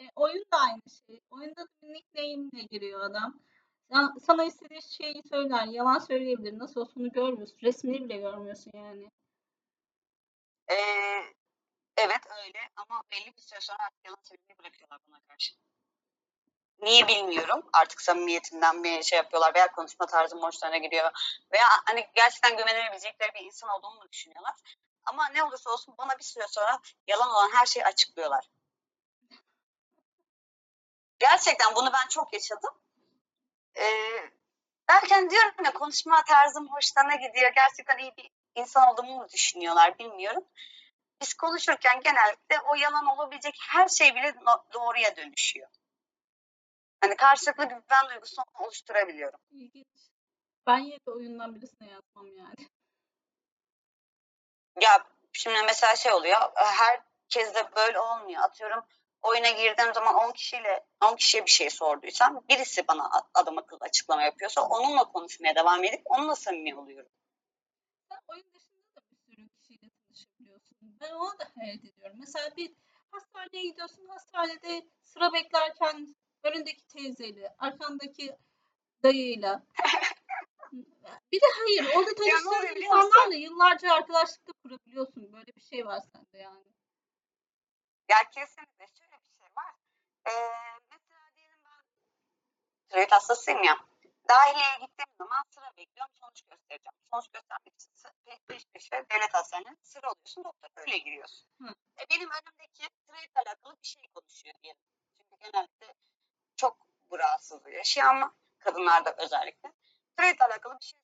E, 0.00 0.04
oyun 0.16 0.44
da 0.52 0.56
aynı 0.56 0.82
şey. 1.06 1.20
Oyunda 1.30 1.60
da 1.60 1.68
bir 1.82 1.88
nickname'le 1.88 2.66
giriyor 2.70 3.00
adam. 3.00 3.40
Sana, 3.92 4.14
sana 4.20 4.44
istediği 4.44 4.82
şeyi 4.82 5.22
söyler. 5.32 5.66
Yalan 5.66 5.98
söyleyebilir. 5.98 6.58
Nasıl 6.58 6.80
olsa 6.80 6.92
onu 6.96 7.12
görmüyorsun. 7.12 7.58
Resmini 7.62 8.04
bile 8.04 8.16
görmüyorsun 8.16 8.70
yani. 8.74 9.10
Eee, 10.70 11.24
evet 11.96 12.20
öyle 12.44 12.58
ama 12.76 13.02
belli 13.10 13.36
bir 13.36 13.40
süre 13.40 13.60
sonra 13.60 13.78
artık 13.86 14.04
yalan 14.04 14.22
söylemeyi 14.22 14.58
bırakıyorlar 14.58 14.98
buna 15.08 15.20
karşı. 15.20 15.54
Niye 16.80 17.08
bilmiyorum. 17.08 17.62
Artık 17.72 18.00
samimiyetimden 18.00 18.84
bir 18.84 19.02
şey 19.02 19.16
yapıyorlar 19.16 19.54
veya 19.54 19.72
konuşma 19.72 20.06
tarzım 20.06 20.42
hoşlarına 20.42 20.76
gidiyor. 20.76 21.10
Veya 21.52 21.66
hani 21.86 22.08
gerçekten 22.14 22.56
güvenebilecekleri 22.56 23.34
bir 23.34 23.44
insan 23.44 23.70
olduğumu 23.70 23.94
mu 23.94 24.08
düşünüyorlar. 24.12 24.54
Ama 25.04 25.28
ne 25.28 25.42
olursa 25.42 25.70
olsun 25.70 25.94
bana 25.98 26.18
bir 26.18 26.24
süre 26.24 26.44
sonra 26.48 26.78
yalan 27.06 27.30
olan 27.30 27.50
her 27.54 27.66
şeyi 27.66 27.84
açıklıyorlar. 27.84 28.50
Gerçekten 31.18 31.74
bunu 31.74 31.92
ben 31.92 32.08
çok 32.08 32.32
yaşadım. 32.32 32.74
Ee, 33.76 34.30
derken 34.90 35.30
diyorum 35.30 35.64
ya 35.64 35.72
konuşma 35.72 36.24
tarzım 36.24 36.68
hoşlarına 36.68 37.14
gidiyor. 37.14 37.52
Gerçekten 37.54 37.98
iyi 37.98 38.12
bir 38.16 38.30
insan 38.54 38.92
olduğumu 38.92 39.16
mu 39.16 39.26
düşünüyorlar 39.32 39.98
bilmiyorum. 39.98 40.44
Biz 41.20 41.34
konuşurken 41.34 42.00
genellikle 42.00 42.60
o 42.60 42.74
yalan 42.74 43.06
olabilecek 43.06 43.58
her 43.68 43.88
şey 43.88 44.14
bile 44.14 44.34
doğruya 44.72 45.16
dönüşüyor. 45.16 45.68
Hani 47.00 47.16
karşılıklı 47.16 47.64
güven 47.64 48.08
duygusunu 48.10 48.44
oluşturabiliyorum. 48.54 49.40
İlginç. 49.50 49.86
Ben 50.66 50.78
yine 50.78 50.96
de 50.96 51.10
oyundan 51.10 51.54
birisine 51.54 51.90
yazmam 51.90 52.36
yani. 52.36 52.68
Ya 54.80 55.04
şimdi 55.32 55.58
mesela 55.66 55.96
şey 55.96 56.12
oluyor. 56.12 56.38
Herkes 56.54 57.54
de 57.54 57.70
böyle 57.76 58.00
olmuyor. 58.00 58.42
Atıyorum 58.42 58.84
oyuna 59.22 59.50
girdiğim 59.50 59.94
zaman 59.94 60.14
10 60.14 60.32
kişiyle 60.32 60.84
10 61.02 61.16
kişiye 61.16 61.44
bir 61.44 61.50
şey 61.50 61.70
sorduysam 61.70 62.44
birisi 62.48 62.88
bana 62.88 63.10
adam 63.34 63.58
akıllı 63.58 63.78
açıklama 63.80 64.22
yapıyorsa 64.22 64.62
onunla 64.62 65.04
konuşmaya 65.04 65.54
devam 65.54 65.84
edip 65.84 66.02
onunla 66.04 66.34
samimi 66.34 66.76
oluyorum. 66.76 67.10
Sen 68.08 68.18
oyun 68.28 68.44
dışında 68.54 68.96
da 68.96 69.00
bir 69.10 69.16
sürü 69.16 69.48
kişiyle 69.48 69.90
tanışabiliyorsun. 69.90 70.78
Ben 71.00 71.12
ona 71.12 71.38
da 71.38 71.44
hayret 71.58 71.84
ediyorum. 71.84 72.16
Mesela 72.20 72.56
bir 72.56 72.72
hastaneye 73.10 73.62
gidiyorsun. 73.62 74.08
Hastanede 74.08 74.86
sıra 75.02 75.32
beklerken 75.32 76.14
önündeki 76.48 76.86
teyzeyle, 76.86 77.54
arkandaki 77.58 78.36
dayıyla. 79.02 79.62
Bir 81.32 81.40
de 81.40 81.46
hayır, 81.58 81.94
orada 81.96 82.14
tanıştığın 82.14 82.76
insanlarla 82.76 83.34
yıllarca 83.34 83.92
arkadaşlık 83.94 84.48
da 84.48 84.52
kurabiliyorsun. 84.62 85.32
Böyle 85.32 85.46
bir 85.56 85.60
şey 85.60 85.86
var 85.86 86.02
sende 86.12 86.38
yani. 86.38 86.64
Ya 88.08 88.16
kesinlikle 88.34 88.86
şöyle 88.98 89.16
bir 89.22 89.30
şey 89.38 89.48
var. 89.56 89.74
Ee, 90.26 90.32
mesela 90.90 91.20
diyelim 91.36 91.58
ben 91.64 91.84
tiroid 92.88 93.10
hastasıyım 93.10 93.62
ya. 93.62 93.76
Dahiliyeye 94.28 94.78
gittiğim 94.80 95.14
zaman 95.18 95.42
sıra 95.54 95.76
bekliyorum. 95.76 96.14
Sonuç 96.20 96.42
göstereceğim. 96.42 96.98
Sonuç 97.12 97.28
göstermek 97.28 97.74
için 97.74 97.90
peş 98.26 98.38
peş 98.48 98.64
peşe 98.72 99.06
devlet 99.10 99.34
hastanelerinde 99.34 99.84
sıra 99.84 100.10
oluyorsun. 100.10 100.44
Doktor 100.44 100.70
öyle 100.76 100.98
giriyorsun. 100.98 101.48
Hı. 101.60 101.68
E 102.00 102.02
benim 102.10 102.28
önümdeki 102.30 102.88
tiroidle 103.06 103.40
alakalı 103.46 103.76
bir 103.82 103.88
şey 103.88 104.08
konuşuyor 104.14 104.54
diyelim. 104.62 104.80
Çünkü 105.16 105.36
genelde 105.42 105.94
çok 106.58 106.76
bu 107.10 107.18
rahatsızlığı 107.18 107.70
yaşayan 107.70 108.06
ama 108.06 108.34
kadınlarda 108.58 109.14
özellikle 109.18 109.72
tiroidle 110.16 110.44
alakalı 110.44 110.78
bir 110.80 110.84
şey 110.84 110.98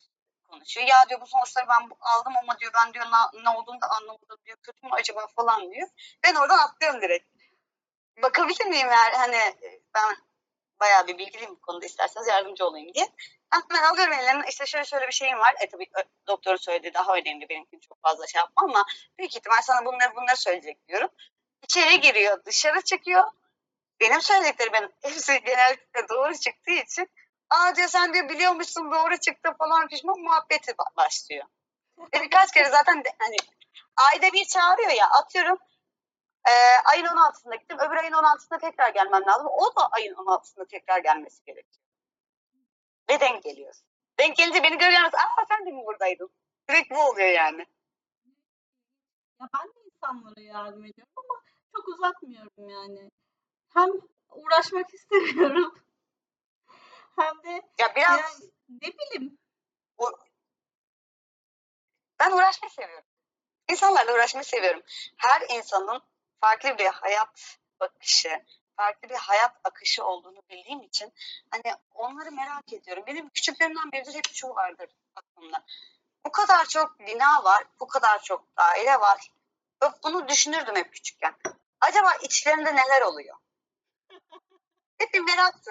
konuşuyor. 0.48 0.86
Ya 0.86 0.96
diyor 1.08 1.20
bu 1.20 1.26
sonuçları 1.26 1.66
ben 1.68 1.90
aldım 2.00 2.32
ama 2.42 2.58
diyor 2.58 2.72
ben 2.74 2.94
diyor 2.94 3.06
ne, 3.06 3.44
ne 3.44 3.50
olduğunu 3.50 3.80
da 3.80 3.86
anlamadım 3.90 4.38
diyor. 4.46 4.56
Kötü 4.62 4.86
mü 4.86 4.92
acaba 4.92 5.26
falan 5.26 5.72
diyor. 5.72 5.88
Ben 6.24 6.34
oradan 6.34 6.58
atlıyorum 6.58 7.02
direkt. 7.02 7.26
Bakabilir 8.22 8.66
miyim 8.66 8.88
eğer 8.88 9.12
hani 9.12 9.36
e, 9.36 9.80
ben 9.94 10.16
bayağı 10.80 11.06
bir 11.06 11.18
bilgiliyim 11.18 11.50
bu 11.50 11.60
konuda 11.60 11.86
isterseniz 11.86 12.28
yardımcı 12.28 12.66
olayım 12.66 12.94
diye. 12.94 13.08
Hemen 13.50 13.82
alıyorum 13.82 14.12
ellerine 14.12 14.44
işte 14.48 14.66
şöyle 14.66 14.84
şöyle 14.84 15.06
bir 15.06 15.12
şeyim 15.12 15.38
var. 15.38 15.54
E 15.60 15.68
tabii 15.68 15.86
doktorun 16.26 16.56
söylediği 16.56 16.94
daha 16.94 17.14
önemli 17.14 17.48
benimkini 17.48 17.80
çok 17.80 18.02
fazla 18.02 18.26
şey 18.26 18.38
yapma 18.38 18.62
ama 18.62 18.84
büyük 19.18 19.36
ihtimal 19.36 19.62
sana 19.62 19.84
bunları 19.84 20.16
bunları 20.16 20.36
söyleyecek 20.36 20.88
diyorum. 20.88 21.08
İçeri 21.62 22.00
giriyor 22.00 22.44
dışarı 22.44 22.82
çıkıyor. 22.82 23.24
Benim 24.00 24.20
söylediklerimin 24.22 24.94
hepsi 25.02 25.40
genellikle 25.40 26.08
doğru 26.08 26.34
çıktığı 26.34 26.70
için 26.70 27.08
aa 27.50 27.76
diyor 27.76 27.88
sen 27.88 28.14
diyor 28.14 28.28
biliyormuşsun 28.28 28.92
doğru 28.92 29.16
çıktı 29.16 29.54
falan 29.58 29.88
pişman 29.88 30.20
muhabbeti 30.20 30.70
ba- 30.72 30.96
başlıyor. 30.96 31.44
Ve 31.98 32.20
birkaç 32.22 32.52
kere 32.52 32.68
zaten 32.68 33.04
de, 33.04 33.08
hani 33.18 33.36
ayda 33.96 34.32
bir 34.32 34.44
çağırıyor 34.44 34.90
ya 34.90 35.06
atıyorum 35.10 35.58
e, 36.48 36.52
ayın 36.84 37.04
16'sında 37.06 37.54
gittim 37.56 37.78
öbür 37.78 37.96
ayın 37.96 38.12
16'sında 38.12 38.58
tekrar 38.58 38.88
gelmem 38.90 39.26
lazım. 39.26 39.46
O 39.46 39.76
da 39.76 39.88
ayın 39.92 40.14
16'sında 40.14 40.66
tekrar 40.66 40.98
gelmesi 40.98 41.44
gerekiyor. 41.44 41.84
Ve 43.10 43.20
denk 43.20 43.42
geliyoruz. 43.42 43.82
Denk 44.18 44.36
gelince 44.36 44.62
beni 44.62 44.78
görüyorsunuz. 44.78 45.14
Aa 45.14 45.44
sen 45.48 45.66
de 45.66 45.70
mi 45.70 45.86
buradaydın? 45.86 46.30
Direkt 46.70 46.90
bu 46.90 47.02
oluyor 47.02 47.28
yani. 47.28 47.66
Ya 49.40 49.48
ben 49.54 49.68
de 49.68 49.80
insanlara 49.94 50.40
yardım 50.40 50.84
ediyorum 50.84 51.12
ama 51.16 51.40
çok 51.76 51.88
uzatmıyorum 51.88 52.68
yani. 52.68 53.10
Hem 53.74 53.90
uğraşmak 54.30 54.94
istemiyorum 54.94 55.74
hem 57.18 57.42
de 57.44 57.62
Ya 57.78 57.94
biraz 57.96 58.20
yani 58.20 58.50
ne 58.68 58.88
bileyim 58.88 59.38
ben 62.20 62.30
uğraşmayı 62.30 62.70
seviyorum. 62.70 63.04
İnsanlarla 63.70 64.14
uğraşmayı 64.14 64.44
seviyorum. 64.44 64.82
Her 65.16 65.56
insanın 65.56 66.02
farklı 66.40 66.78
bir 66.78 66.86
hayat 66.86 67.58
bakışı, 67.80 68.44
farklı 68.76 69.08
bir 69.08 69.14
hayat 69.14 69.56
akışı 69.64 70.04
olduğunu 70.04 70.42
bildiğim 70.50 70.82
için 70.82 71.12
hani 71.50 71.76
onları 71.94 72.32
merak 72.32 72.72
ediyorum. 72.72 73.04
Benim 73.06 73.28
küçüklüğümden 73.28 73.92
beridir 73.92 74.14
hep 74.14 74.26
şu 74.32 74.48
vardır 74.48 74.88
aklımda. 75.16 75.64
Bu 76.26 76.32
kadar 76.32 76.66
çok 76.66 77.00
bina 77.00 77.44
var, 77.44 77.64
bu 77.80 77.86
kadar 77.86 78.22
çok 78.22 78.56
daire 78.56 79.00
var. 79.00 79.30
Bunu 80.02 80.28
düşünürdüm 80.28 80.76
hep 80.76 80.92
küçükken. 80.92 81.36
Acaba 81.80 82.14
içlerinde 82.14 82.76
neler 82.76 83.02
oluyor? 83.02 83.36
Hep 84.98 85.14
bir 85.14 85.20
meraktı. 85.20 85.70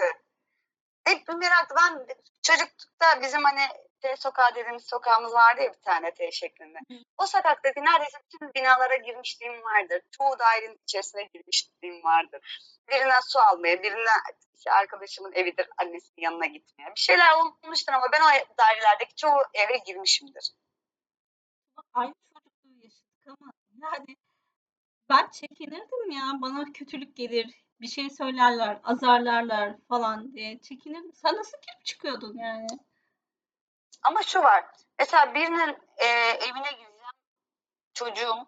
Hep 1.05 1.27
bir 1.27 1.33
meraktı. 1.33 1.75
Ben 1.77 2.07
çocuklukta 2.41 3.21
bizim 3.21 3.43
hani 3.43 3.67
T 4.01 4.15
sokağı 4.17 4.55
dediğimiz 4.55 4.85
sokağımız 4.85 5.33
vardı 5.33 5.61
ya 5.61 5.73
bir 5.73 5.81
tane 5.81 6.13
T 6.13 6.31
şeklinde. 6.31 6.79
O 7.17 7.25
sokaktaki 7.25 7.79
neredeyse 7.79 8.17
bütün 8.25 8.53
binalara 8.53 8.95
girmişliğim 8.95 9.63
vardır. 9.63 10.01
Çoğu 10.11 10.39
dairenin 10.39 10.79
içerisine 10.83 11.23
girmişliğim 11.23 12.03
vardır. 12.03 12.39
Birine 12.89 13.19
su 13.27 13.39
almaya, 13.39 13.83
birine 13.83 14.09
işte 14.55 14.71
arkadaşımın 14.71 15.31
evidir, 15.31 15.67
annesinin 15.77 16.23
yanına 16.23 16.45
gitmeye. 16.45 16.87
Bir 16.95 16.99
şeyler 16.99 17.33
olmuştur 17.33 17.93
ama 17.93 18.05
ben 18.13 18.21
o 18.21 18.57
dairelerdeki 18.57 19.15
çoğu 19.15 19.39
eve 19.53 19.77
girmişimdir. 19.77 20.51
aynı 21.93 22.13
çocukluğu 22.33 22.83
yaşadık 22.83 23.27
ama 23.27 23.51
yani 23.81 24.17
ben 25.09 25.29
çekinirdim 25.29 26.11
ya 26.11 26.23
bana 26.41 26.71
kötülük 26.73 27.15
gelir 27.15 27.62
bir 27.81 27.87
şey 27.87 28.09
söylerler 28.09 28.79
azarlarlar 28.83 29.75
falan 29.89 30.33
diye 30.33 30.61
çekinirdim. 30.61 31.13
Sen 31.13 31.35
nasıl 31.35 31.57
girip 31.57 31.85
çıkıyordun 31.85 32.37
yani? 32.37 32.67
Ama 34.03 34.23
şu 34.23 34.39
var. 34.43 34.65
Mesela 34.99 35.33
birinin 35.33 35.77
e, 35.97 36.05
evine 36.29 36.71
gireceğim 36.71 37.13
çocuğum. 37.93 38.47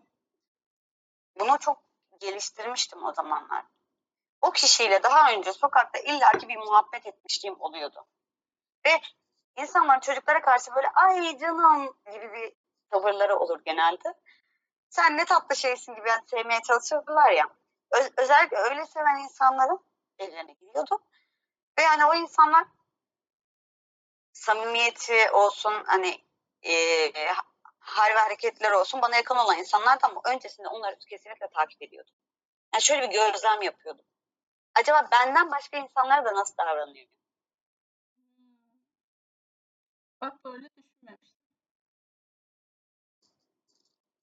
Bunu 1.39 1.57
çok 1.59 1.83
geliştirmiştim 2.19 3.03
o 3.03 3.13
zamanlar. 3.13 3.65
O 4.41 4.51
kişiyle 4.51 5.03
daha 5.03 5.31
önce 5.31 5.53
sokakta 5.53 5.99
illaki 5.99 6.49
bir 6.49 6.57
muhabbet 6.57 7.05
etmişliğim 7.05 7.61
oluyordu. 7.61 8.05
Ve 8.85 9.01
insanların 9.57 9.99
çocuklara 9.99 10.41
karşı 10.41 10.75
böyle 10.75 10.89
ay 10.89 11.37
canım 11.37 11.95
gibi 12.13 12.33
bir 12.33 12.53
tavırları 12.91 13.35
olur 13.35 13.59
genelde. 13.65 14.13
Sen 14.89 15.17
ne 15.17 15.25
tatlı 15.25 15.55
şeysin 15.55 15.95
gibi 15.95 16.09
yani 16.09 16.27
sevmeye 16.27 16.61
çalışıyordular 16.61 17.31
ya. 17.31 17.45
Özellikle 18.17 18.57
öyle 18.57 18.85
seven 18.85 19.17
insanların 19.17 19.79
evlerine 20.19 20.53
giriyordum. 20.53 20.99
Ve 21.77 21.81
yani 21.81 22.05
o 22.05 22.15
insanlar 22.15 22.65
samimiyeti 24.33 25.31
olsun 25.31 25.83
hani 25.85 26.25
e, 26.63 26.73
hal 27.79 28.15
ve 28.15 28.19
hareketleri 28.19 28.75
olsun 28.75 29.01
bana 29.01 29.15
yakın 29.15 29.35
olan 29.35 29.57
insanlardı 29.57 30.07
ama 30.07 30.21
öncesinde 30.25 30.67
onları 30.67 30.99
kesinlikle 30.99 31.47
takip 31.49 31.81
ediyordum. 31.81 32.13
Yani 32.73 32.81
şöyle 32.83 33.09
bir 33.09 33.13
gözlem 33.13 33.61
yapıyordum. 33.61 34.05
Acaba 34.75 35.07
benden 35.11 35.51
başka 35.51 35.77
insanlara 35.77 36.25
da 36.25 36.35
nasıl 36.35 36.57
davranıyor? 36.57 37.07
Bak 40.21 40.43
böyle 40.45 40.69
düşünmemiştim. 40.75 41.35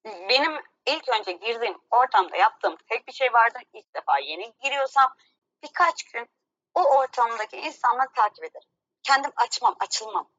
Benim 0.05 0.72
ilk 0.85 1.09
önce 1.09 1.31
girdiğim 1.31 1.77
ortamda 1.91 2.37
yaptığım 2.37 2.77
tek 2.89 3.07
bir 3.07 3.13
şey 3.13 3.33
vardı. 3.33 3.59
İlk 3.73 3.95
defa 3.95 4.19
yeni 4.19 4.53
giriyorsam 4.63 5.15
birkaç 5.63 6.03
gün 6.03 6.29
o 6.73 6.83
ortamdaki 6.83 7.57
insanları 7.57 8.09
takip 8.15 8.43
ederim. 8.43 8.67
Kendim 9.03 9.31
açmam, 9.35 9.75
açılmam. 9.79 10.29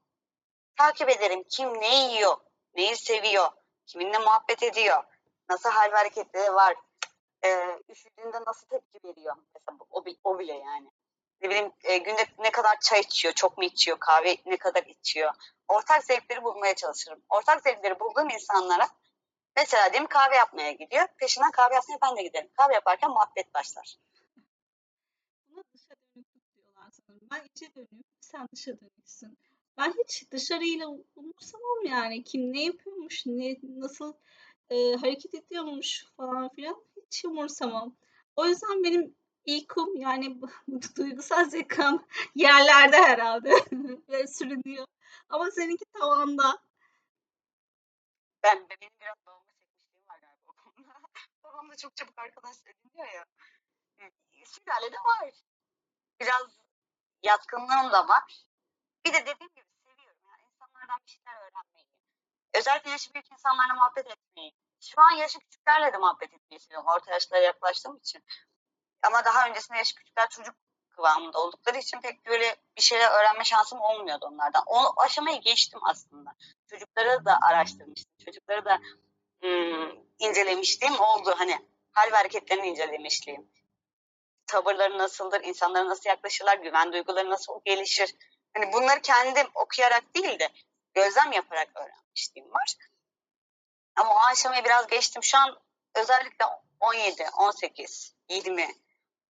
Takip 0.77 1.11
ederim 1.11 1.45
kim 1.49 1.81
ne 1.81 1.95
yiyor, 1.95 2.37
neyi 2.75 2.97
seviyor, 2.97 3.49
kiminle 3.87 4.19
muhabbet 4.19 4.63
ediyor, 4.63 5.05
nasıl 5.49 5.71
hal 5.71 5.93
ve 5.93 5.97
hareketleri 5.97 6.55
var, 6.55 6.75
e, 7.45 7.81
üşüdüğünde 7.89 8.41
nasıl 8.47 8.67
tepki 8.67 8.99
veriyor. 9.05 9.37
Mesela 9.55 9.79
o, 9.91 10.05
o 10.25 10.39
bile 10.39 10.53
yani. 10.53 10.91
Ne 11.41 11.51
bileyim 11.51 11.73
e, 11.85 11.97
günde 11.97 12.27
ne 12.39 12.51
kadar 12.51 12.81
çay 12.81 13.01
içiyor, 13.01 13.35
çok 13.35 13.59
mu 13.59 13.65
içiyor, 13.65 13.99
kahve 14.01 14.37
ne 14.47 14.57
kadar 14.57 14.83
içiyor. 14.83 15.33
Ortak 15.69 16.05
zevkleri 16.05 16.45
bulmaya 16.45 16.75
çalışırım. 16.75 17.23
Ortak 17.29 17.63
zevkleri 17.63 18.01
bulduğum 18.01 18.31
insanlara 18.31 18.89
mesela 19.57 19.93
diyelim 19.93 20.09
kahve 20.09 20.37
yapmaya 20.37 20.73
gidiyor. 20.73 21.07
Peşinden 21.19 21.51
kahve 21.51 21.75
yapmaya 21.75 21.99
ben 22.03 22.17
de 22.17 22.23
giderim. 22.23 22.51
Kahve 22.57 22.75
yaparken 22.75 23.11
muhabbet 23.11 23.55
başlar. 23.55 23.97
Buna 25.49 25.63
dışa 25.75 25.95
dönüklük 26.17 26.57
diyorlar 26.57 26.91
sanırım. 26.91 27.29
Ben 27.31 27.45
içe 27.55 27.75
dönüyorum, 27.75 28.05
sen 28.21 28.49
dışa 28.55 28.81
dönüksün. 28.81 29.39
Ben 29.79 29.95
hiç 30.05 30.31
dışarıyla 30.31 30.89
umursamam 31.17 31.85
yani. 31.85 32.25
Kim 32.25 32.53
ne 32.53 32.65
yapıyormuş, 32.65 33.27
ne 33.27 33.57
nasıl 33.63 34.15
e, 34.71 34.95
hareket 34.95 35.35
ediyormuş 35.35 36.07
falan 36.17 36.49
filan 36.49 36.85
hiç 36.97 37.25
umursamam. 37.25 37.97
O 38.37 38.47
yüzden 38.47 38.85
benim 38.85 39.15
IQ'm 39.47 39.97
yani 39.97 40.41
duygusal 40.97 41.45
zekam 41.45 42.05
yerlerde 42.35 42.97
herhalde 42.97 43.51
ve 44.09 44.27
sürünüyor. 44.27 44.87
Ama 45.29 45.51
seninki 45.51 45.85
tavanda. 45.85 46.59
Ben 48.43 48.59
benim 48.59 48.93
biraz 49.01 49.17
bağımlı 49.27 49.53
çekmişliğim 49.53 50.09
var 50.09 50.19
galiba 50.21 50.53
o 50.53 50.65
konuda. 50.65 50.93
Babam 51.75 51.79
da 51.79 51.89
çok 51.89 51.97
çabuk 51.97 52.19
arkadaş 52.19 52.57
ediniyor 52.67 53.13
ya. 53.13 53.25
Sülalede 54.47 54.97
var. 54.97 55.31
Biraz 56.21 56.59
yatkınlığım 57.23 57.93
da 57.93 58.09
var. 58.09 58.47
Bir 59.05 59.13
de 59.13 59.21
dediğim 59.21 59.53
gibi 59.55 59.67
seviyorum. 59.85 60.21
Yani 60.25 60.43
insanlardan 60.53 61.01
bir 61.07 61.11
şeyler 61.11 61.37
öğrenmeyi. 61.37 61.87
Özellikle 62.55 62.91
yaşı 62.91 63.15
büyük 63.15 63.33
insanlarla 63.33 63.75
muhabbet 63.75 64.07
etmeyi. 64.07 64.53
Şu 64.81 65.01
an 65.01 65.11
yaşı 65.11 65.39
küçüklerle 65.39 65.93
de 65.93 65.99
muhabbet 65.99 66.33
etmeyi 66.33 66.61
seviyorum. 66.61 66.89
Orta 66.89 67.11
yaşlara 67.11 67.41
yaklaştığım 67.41 67.97
için. 67.97 68.25
Ama 69.03 69.25
daha 69.25 69.49
öncesinde 69.49 69.79
yaşı 69.79 69.95
küçükler 69.95 70.29
çocuk 70.29 70.55
kıvamında 70.89 71.39
oldukları 71.39 71.79
için 71.79 72.01
pek 72.01 72.27
böyle 72.27 72.57
bir 72.77 72.83
şeyler 72.83 73.11
öğrenme 73.11 73.45
şansım 73.45 73.81
olmuyordu 73.81 74.27
onlardan. 74.27 74.63
O 74.67 75.03
aşamayı 75.03 75.41
geçtim 75.41 75.81
aslında. 75.83 76.31
Çocukları 76.71 77.25
da 77.25 77.39
araştırmıştım. 77.43 78.15
Çocukları 78.25 78.65
da 78.65 78.79
ım, 79.45 80.05
incelemişliğim 80.19 81.01
oldu. 81.01 81.35
Hani 81.39 81.59
hal 81.93 82.13
ve 82.13 82.17
hareketlerini 82.17 82.67
incelemişliğim. 82.67 83.51
Tavırları 84.47 84.99
nasıldır, 84.99 85.45
insanlara 85.45 85.89
nasıl 85.89 86.11
yaklaşırlar, 86.11 86.57
güven 86.57 86.93
duyguları 86.93 87.31
nasıl 87.31 87.61
gelişir. 87.65 88.15
Hani 88.55 88.73
bunları 88.73 89.01
kendim 89.01 89.47
okuyarak 89.55 90.15
değil 90.15 90.39
de 90.39 90.49
gözlem 90.95 91.33
yaparak 91.33 91.69
öğrenmişliğim 91.77 92.53
var. 92.53 92.75
Ama 93.97 94.15
o 94.15 94.19
aşamayı 94.19 94.65
biraz 94.65 94.87
geçtim. 94.87 95.23
Şu 95.23 95.39
an 95.39 95.61
özellikle 95.95 96.45
17, 96.81 97.27
18, 97.39 98.15
20, 98.29 98.75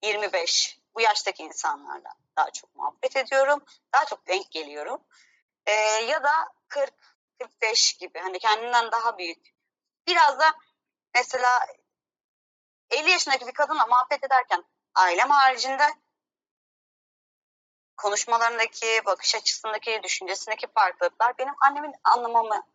25 0.02 0.78
bu 0.94 1.00
yaştaki 1.00 1.42
insanlarla 1.42 2.10
daha 2.36 2.50
çok 2.50 2.74
muhabbet 2.74 3.16
ediyorum. 3.16 3.64
Daha 3.94 4.04
çok 4.04 4.26
denk 4.26 4.50
geliyorum. 4.50 5.00
Ee, 5.66 5.72
ya 6.08 6.22
da 6.22 6.52
40-45 6.68 7.98
gibi 7.98 8.18
hani 8.18 8.38
kendinden 8.38 8.92
daha 8.92 9.18
büyük. 9.18 9.54
Biraz 10.06 10.38
da 10.38 10.54
mesela 11.14 11.66
50 12.90 13.10
yaşındaki 13.10 13.46
bir 13.46 13.52
kadınla 13.52 13.86
muhabbet 13.86 14.24
ederken 14.24 14.64
ailem 14.94 15.30
haricinde 15.30 15.84
konuşmalarındaki, 17.96 19.00
bakış 19.06 19.34
açısındaki, 19.34 20.00
düşüncesindeki 20.02 20.66
farklılıklar 20.66 21.38
benim 21.38 21.54
annemin 21.60 21.94
anlamamı 22.04 22.66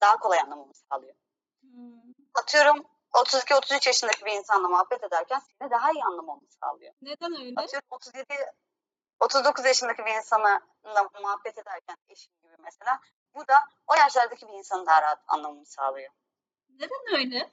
daha 0.00 0.16
kolay 0.16 0.38
anlamamı 0.38 0.74
sağlıyor. 0.74 1.14
Hmm. 1.60 2.00
Atıyorum 2.34 2.86
32-33 3.12 3.88
yaşındaki 3.88 4.24
bir 4.24 4.32
insanla 4.32 4.68
muhabbet 4.68 5.04
ederken 5.04 5.42
seni 5.58 5.70
daha 5.70 5.92
iyi 5.92 6.04
anlamamı 6.04 6.40
sağlıyor. 6.60 6.94
Neden 7.02 7.40
öyle? 7.40 7.54
Atıyorum 7.56 7.88
37 7.90 8.26
39 9.20 9.64
yaşındaki 9.64 10.04
bir 10.04 10.14
insanla 10.14 10.60
muhabbet 11.22 11.58
ederken 11.58 11.96
eşim 12.08 12.32
gibi 12.42 12.54
mesela 12.58 13.00
bu 13.34 13.48
da 13.48 13.54
o 13.86 13.94
yaşlardaki 13.94 14.48
bir 14.48 14.52
insanı 14.52 14.86
daha 14.86 15.02
rahat 15.02 15.22
anlamamı 15.28 15.66
sağlıyor. 15.66 16.12
Neden 17.06 17.18
öyle? 17.18 17.50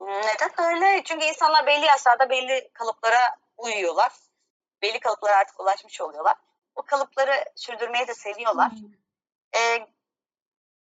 Neden 0.00 0.50
öyle? 0.58 1.02
Çünkü 1.04 1.24
insanlar 1.26 1.66
belli 1.66 1.84
yaşlarda 1.84 2.30
belli 2.30 2.70
kalıplara 2.72 3.36
uyuyorlar. 3.56 4.12
Belli 4.82 5.00
kalıplara 5.00 5.36
artık 5.36 5.60
ulaşmış 5.60 6.00
oluyorlar. 6.00 6.36
O 6.74 6.82
kalıpları 6.82 7.44
sürdürmeyi 7.56 8.08
de 8.08 8.14
seviyorlar. 8.14 8.70
Hmm. 8.70 8.92
Ee, 9.54 9.86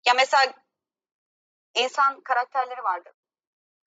ya 0.06 0.14
mesela 0.16 0.52
insan 1.74 2.20
karakterleri 2.20 2.82
vardır. 2.82 3.12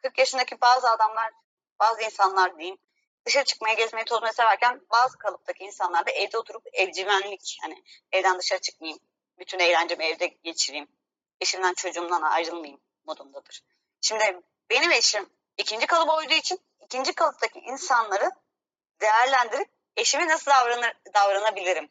40 0.01 0.19
yaşındaki 0.19 0.61
bazı 0.61 0.89
adamlar, 0.89 1.31
bazı 1.79 2.01
insanlar 2.03 2.57
diyeyim, 2.57 2.77
dışarı 3.25 3.43
çıkmaya, 3.45 3.73
gezmeyi, 3.73 4.05
tozmayı 4.05 4.33
severken 4.33 4.81
bazı 4.91 5.17
kalıptaki 5.17 5.63
insanlar 5.63 6.05
da 6.05 6.11
evde 6.11 6.37
oturup 6.37 6.63
evcimenlik, 6.73 7.57
hani 7.61 7.83
evden 8.11 8.39
dışarı 8.39 8.61
çıkmayayım, 8.61 8.99
bütün 9.39 9.59
eğlencemi 9.59 10.05
evde 10.05 10.27
geçireyim, 10.27 10.87
eşimden 11.41 11.73
çocuğumdan 11.73 12.21
ayrılmayayım 12.21 12.81
modundadır. 13.05 13.61
Şimdi 14.01 14.41
benim 14.69 14.91
eşim 14.91 15.29
ikinci 15.57 15.87
kalıba 15.87 16.17
uyduğu 16.17 16.33
için 16.33 16.59
ikinci 16.81 17.13
kalıptaki 17.13 17.59
insanları 17.59 18.31
değerlendirip 19.01 19.69
eşime 19.97 20.27
nasıl 20.27 20.51
davranır, 20.51 20.93
davranabilirim? 21.13 21.89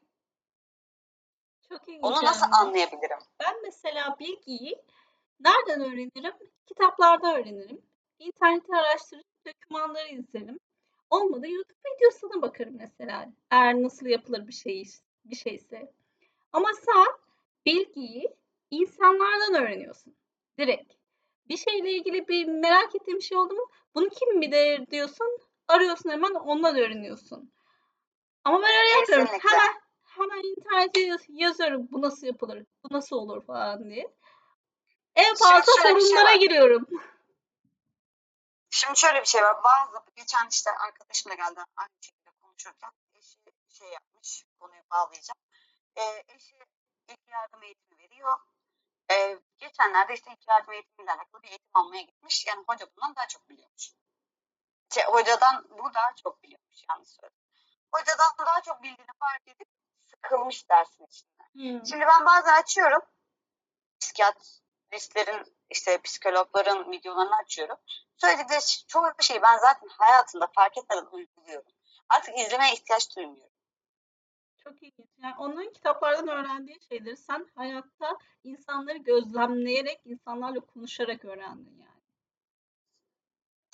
Çok 1.68 1.88
ilginç. 1.88 2.04
Onu 2.04 2.24
nasıl 2.24 2.46
anlayabilirim? 2.52 3.18
Ben 3.40 3.62
mesela 3.62 4.16
bilgiyi 4.18 4.82
nereden 5.40 5.80
öğrenirim? 5.80 6.34
Kitaplarda 6.66 7.34
öğrenirim. 7.36 7.82
İnternette 8.18 8.76
araştırıp 8.76 9.26
dokümanları 9.46 10.08
izlerim. 10.08 10.60
Olmadı 11.10 11.48
YouTube 11.48 11.78
videosuna 11.94 12.42
bakarım 12.42 12.76
mesela. 12.76 13.28
Eğer 13.50 13.82
nasıl 13.82 14.06
yapılır 14.06 14.46
bir 14.46 14.52
şey 14.52 14.84
bir 15.24 15.36
şeyse. 15.36 15.92
Ama 16.52 16.68
sen 16.84 17.06
bilgiyi 17.66 18.36
insanlardan 18.74 19.54
öğreniyorsun. 19.62 20.16
Direkt. 20.58 20.92
Bir 21.48 21.56
şeyle 21.56 21.92
ilgili 21.92 22.28
bir 22.28 22.44
merak 22.46 22.94
ettiğin 22.94 23.18
bir 23.18 23.24
şey 23.24 23.38
oldu 23.38 23.54
mu? 23.54 23.70
Bunu 23.94 24.08
kim 24.08 24.40
bilir 24.40 24.86
diyorsun. 24.90 25.38
Arıyorsun 25.68 26.10
hemen 26.10 26.34
ondan 26.34 26.76
öğreniyorsun. 26.76 27.52
Ama 28.44 28.62
ben 28.62 28.70
öyle 28.70 28.90
yapıyorum. 28.90 29.26
Hemen 29.26 29.74
hemen 30.02 30.42
internete 30.42 31.00
yaz- 31.00 31.26
yazıyorum 31.28 31.88
bu 31.90 32.02
nasıl 32.02 32.26
yapılır, 32.26 32.66
bu 32.84 32.94
nasıl 32.94 33.16
olur 33.16 33.46
falan 33.46 33.90
diye. 33.90 34.14
En 35.16 35.34
fazla 35.34 35.72
şöyle 35.82 36.00
şey 36.00 36.08
forumlara 36.08 36.34
var. 36.34 36.34
giriyorum. 36.34 36.86
Şimdi 38.70 38.98
şöyle 38.98 39.20
bir 39.20 39.26
şey 39.26 39.42
var. 39.42 39.56
Bazı 39.64 40.04
geçen 40.16 40.48
işte 40.50 40.70
arkadaşım 40.70 41.32
da 41.32 41.34
geldi 41.34 41.60
aynı 41.76 41.90
şekilde 42.00 42.30
konuşurken 42.42 42.90
eşi 43.14 43.38
şey 43.68 43.88
yapmış 43.88 44.44
konuyu 44.58 44.82
bağlayacağım. 44.90 45.38
Ee, 45.96 46.34
eşi 46.34 46.56
ilk 47.08 47.28
yardım 47.28 47.62
eğitimi 47.62 47.98
veriyor. 47.98 48.38
Ee, 49.10 49.38
geçenlerde 49.58 50.14
işte 50.14 50.36
yardım 50.48 50.72
eğitimiyle 50.72 51.12
alakalı 51.12 51.42
bir 51.42 51.48
eğitim 51.48 51.70
almaya 51.74 52.02
gitmiş. 52.02 52.46
Yani 52.46 52.64
hoca 52.68 52.86
bundan 52.96 53.16
daha 53.16 53.28
çok 53.28 53.48
biliyormuş. 53.48 53.92
Şey, 54.94 55.04
hocadan 55.04 55.66
bu 55.70 55.94
daha 55.94 56.14
çok 56.22 56.42
biliyormuş 56.42 56.84
yanlış 56.88 57.08
söyledim. 57.08 57.40
Hocadan 57.92 58.30
daha 58.38 58.60
çok 58.62 58.82
bildiğini 58.82 59.12
fark 59.20 59.48
edip 59.48 59.68
sıkılmış 60.06 60.70
dersin 60.70 61.06
içinde. 61.06 61.42
Hmm. 61.52 61.86
Şimdi 61.86 62.06
ben 62.06 62.26
bazen 62.26 62.60
açıyorum. 62.60 63.02
Psikiyatristlerin 64.00 65.56
işte 65.70 66.00
psikologların 66.02 66.92
videolarını 66.92 67.36
açıyorum. 67.36 67.76
Söyledikleri 68.16 68.60
çoğu 68.88 69.12
şeyi 69.20 69.42
ben 69.42 69.58
zaten 69.58 69.88
hayatımda 69.88 70.46
fark 70.54 70.78
etmeden 70.78 71.06
uyguluyorum. 71.06 71.72
Artık 72.08 72.38
izlemeye 72.38 72.72
ihtiyaç 72.72 73.16
duymuyorum. 73.16 73.53
Çok 74.64 74.82
ilginç. 74.82 75.08
Yani 75.22 75.34
onların 75.38 75.72
kitaplardan 75.72 76.28
öğrendiği 76.28 76.80
şeyleri 76.88 77.16
sen 77.16 77.46
hayatta 77.54 78.18
insanları 78.44 78.98
gözlemleyerek, 78.98 80.00
insanlarla 80.04 80.60
konuşarak 80.60 81.24
öğrendin 81.24 81.78
yani. 81.78 82.02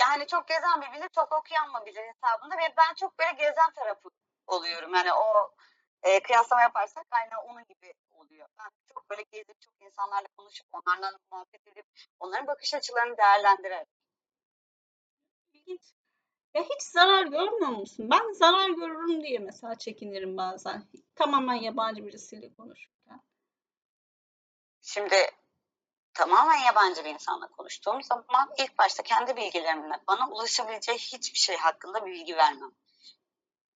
Yani 0.01 0.27
çok 0.27 0.49
gezen 0.49 0.79
mi 0.79 0.87
bilir, 0.95 1.09
çok 1.09 1.33
okuyan 1.33 1.71
mı 1.71 1.83
bilir 1.87 2.03
hesabında 2.03 2.55
ve 2.57 2.75
ben 2.77 2.95
çok 2.95 3.19
böyle 3.19 3.33
gezen 3.33 3.71
tarafı 3.75 4.09
oluyorum. 4.47 4.95
Yani 4.95 5.13
o 5.13 5.55
e, 6.03 6.23
kıyaslama 6.23 6.63
yaparsak 6.63 7.07
aynen 7.11 7.37
onun 7.49 7.65
gibi 7.65 7.95
oluyor. 8.11 8.49
Ben 8.59 8.71
çok 8.95 9.11
böyle 9.11 9.23
gezip 9.23 9.61
çok 9.61 9.75
insanlarla 9.81 10.29
konuşup 10.37 10.67
onlarla 10.73 11.19
muhabbet 11.33 11.67
edip 11.67 11.87
onların 12.21 12.47
bakış 12.47 12.75
açılarını 12.75 13.17
değerlendirerek. 13.17 13.89
İlginç. 15.53 16.00
Ya 16.55 16.63
hiç 16.63 16.83
zarar 16.83 17.27
görmüyor 17.27 17.71
musun? 17.71 18.11
Ben 18.11 18.33
zarar 18.33 18.71
görürüm 18.71 19.23
diye 19.23 19.39
mesela 19.39 19.79
çekinirim 19.79 20.37
bazen. 20.37 20.85
Tamamen 21.15 21.55
yabancı 21.55 22.07
birisiyle 22.07 22.55
konuşurken. 22.55 23.21
Şimdi 24.83 25.17
tamamen 26.15 26.59
yabancı 26.59 27.05
bir 27.05 27.11
insanla 27.11 27.47
konuştuğum 27.47 28.03
zaman 28.03 28.51
ilk 28.59 28.79
başta 28.79 29.03
kendi 29.03 29.37
bilgilerimle 29.37 30.01
bana 30.09 30.31
ulaşabileceği 30.31 30.99
hiçbir 30.99 31.39
şey 31.39 31.57
hakkında 31.57 32.07
bilgi 32.07 32.37
vermem. 32.37 32.73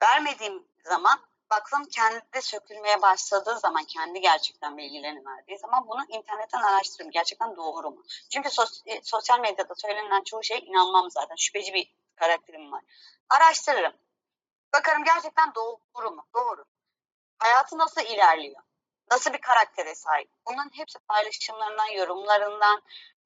Vermediğim 0.03 0.69
zaman 0.85 1.19
baktım 1.51 1.85
kendi 1.85 2.43
sökülmeye 2.43 3.03
başladığı 3.03 3.59
zaman 3.59 3.85
kendi 3.85 4.21
gerçekten 4.21 4.77
bilgilerini 4.77 5.27
verdiği 5.27 5.59
zaman 5.59 5.89
bunu 5.89 6.05
internetten 6.09 6.63
araştırırım. 6.63 7.11
Gerçekten 7.11 7.57
doğru 7.57 7.91
mu? 7.91 8.03
Çünkü 8.31 8.49
e, 8.87 9.03
sosyal 9.03 9.41
medyada 9.41 9.75
söylenen 9.75 10.23
çoğu 10.25 10.43
şeye 10.43 10.61
inanmam 10.61 11.11
zaten. 11.11 11.37
Şüpheci 11.37 11.75
bir 11.75 11.95
karakterim 12.17 12.73
var. 12.73 12.83
Araştırırım. 13.29 13.95
Bakarım 14.73 15.05
gerçekten 15.05 15.55
doğru 15.55 16.11
mu? 16.11 16.27
Doğru. 16.35 16.65
Hayatı 17.39 17.79
nasıl 17.79 18.01
ilerliyor? 18.01 18.63
Nasıl 19.11 19.33
bir 19.33 19.41
karaktere 19.41 19.95
sahip? 19.95 20.31
Bunların 20.47 20.71
hepsi 20.75 20.99
paylaşımlarından, 20.99 21.87
yorumlarından, 21.87 22.83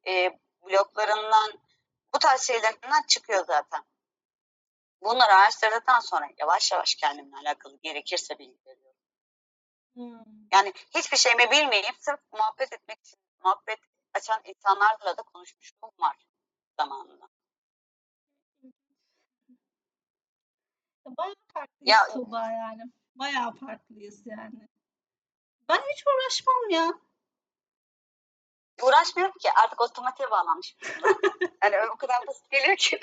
e, 0.06 0.38
bloglarından, 0.62 1.52
bu 2.14 2.18
tarz 2.18 2.42
şeylerinden 2.42 3.02
çıkıyor 3.08 3.44
zaten. 3.46 3.84
Bunları 5.02 5.32
araştırdıktan 5.32 6.00
sonra 6.00 6.28
yavaş 6.38 6.72
yavaş 6.72 6.94
kendimle 6.94 7.36
alakalı 7.36 7.78
gerekirse 7.82 8.38
bilgi 8.38 8.66
veriyorum. 8.66 9.00
Hmm. 9.94 10.48
Yani 10.52 10.72
hiçbir 10.94 11.16
şeyimi 11.16 11.50
bilmeyip 11.50 11.96
sırf 12.00 12.20
muhabbet 12.32 12.72
etmek 12.72 12.98
için 13.00 13.18
muhabbet 13.44 13.80
açan 14.14 14.40
insanlarla 14.44 15.16
da 15.16 15.22
konuşmuşluğum 15.22 15.92
var 15.98 16.16
zamanında. 16.76 17.28
Bayağı 21.16 21.34
farklıyız 21.54 21.88
Ya- 21.88 22.08
Tuğba 22.12 22.50
yani. 22.50 22.82
Bayağı 23.14 23.52
farklıyız 23.52 24.26
yani. 24.26 24.68
Ben 25.68 25.78
hiç 25.92 26.04
uğraşmam 26.06 26.70
ya. 26.70 26.92
Uğraşmıyorum 28.82 29.38
ki 29.38 29.52
artık 29.52 29.80
otomatiğe 29.80 30.30
bağlanmış. 30.30 30.76
hani 31.60 31.76
o 31.94 31.96
kadar 31.96 32.26
basit 32.26 32.50
geliyor 32.50 32.76
ki. 32.76 33.00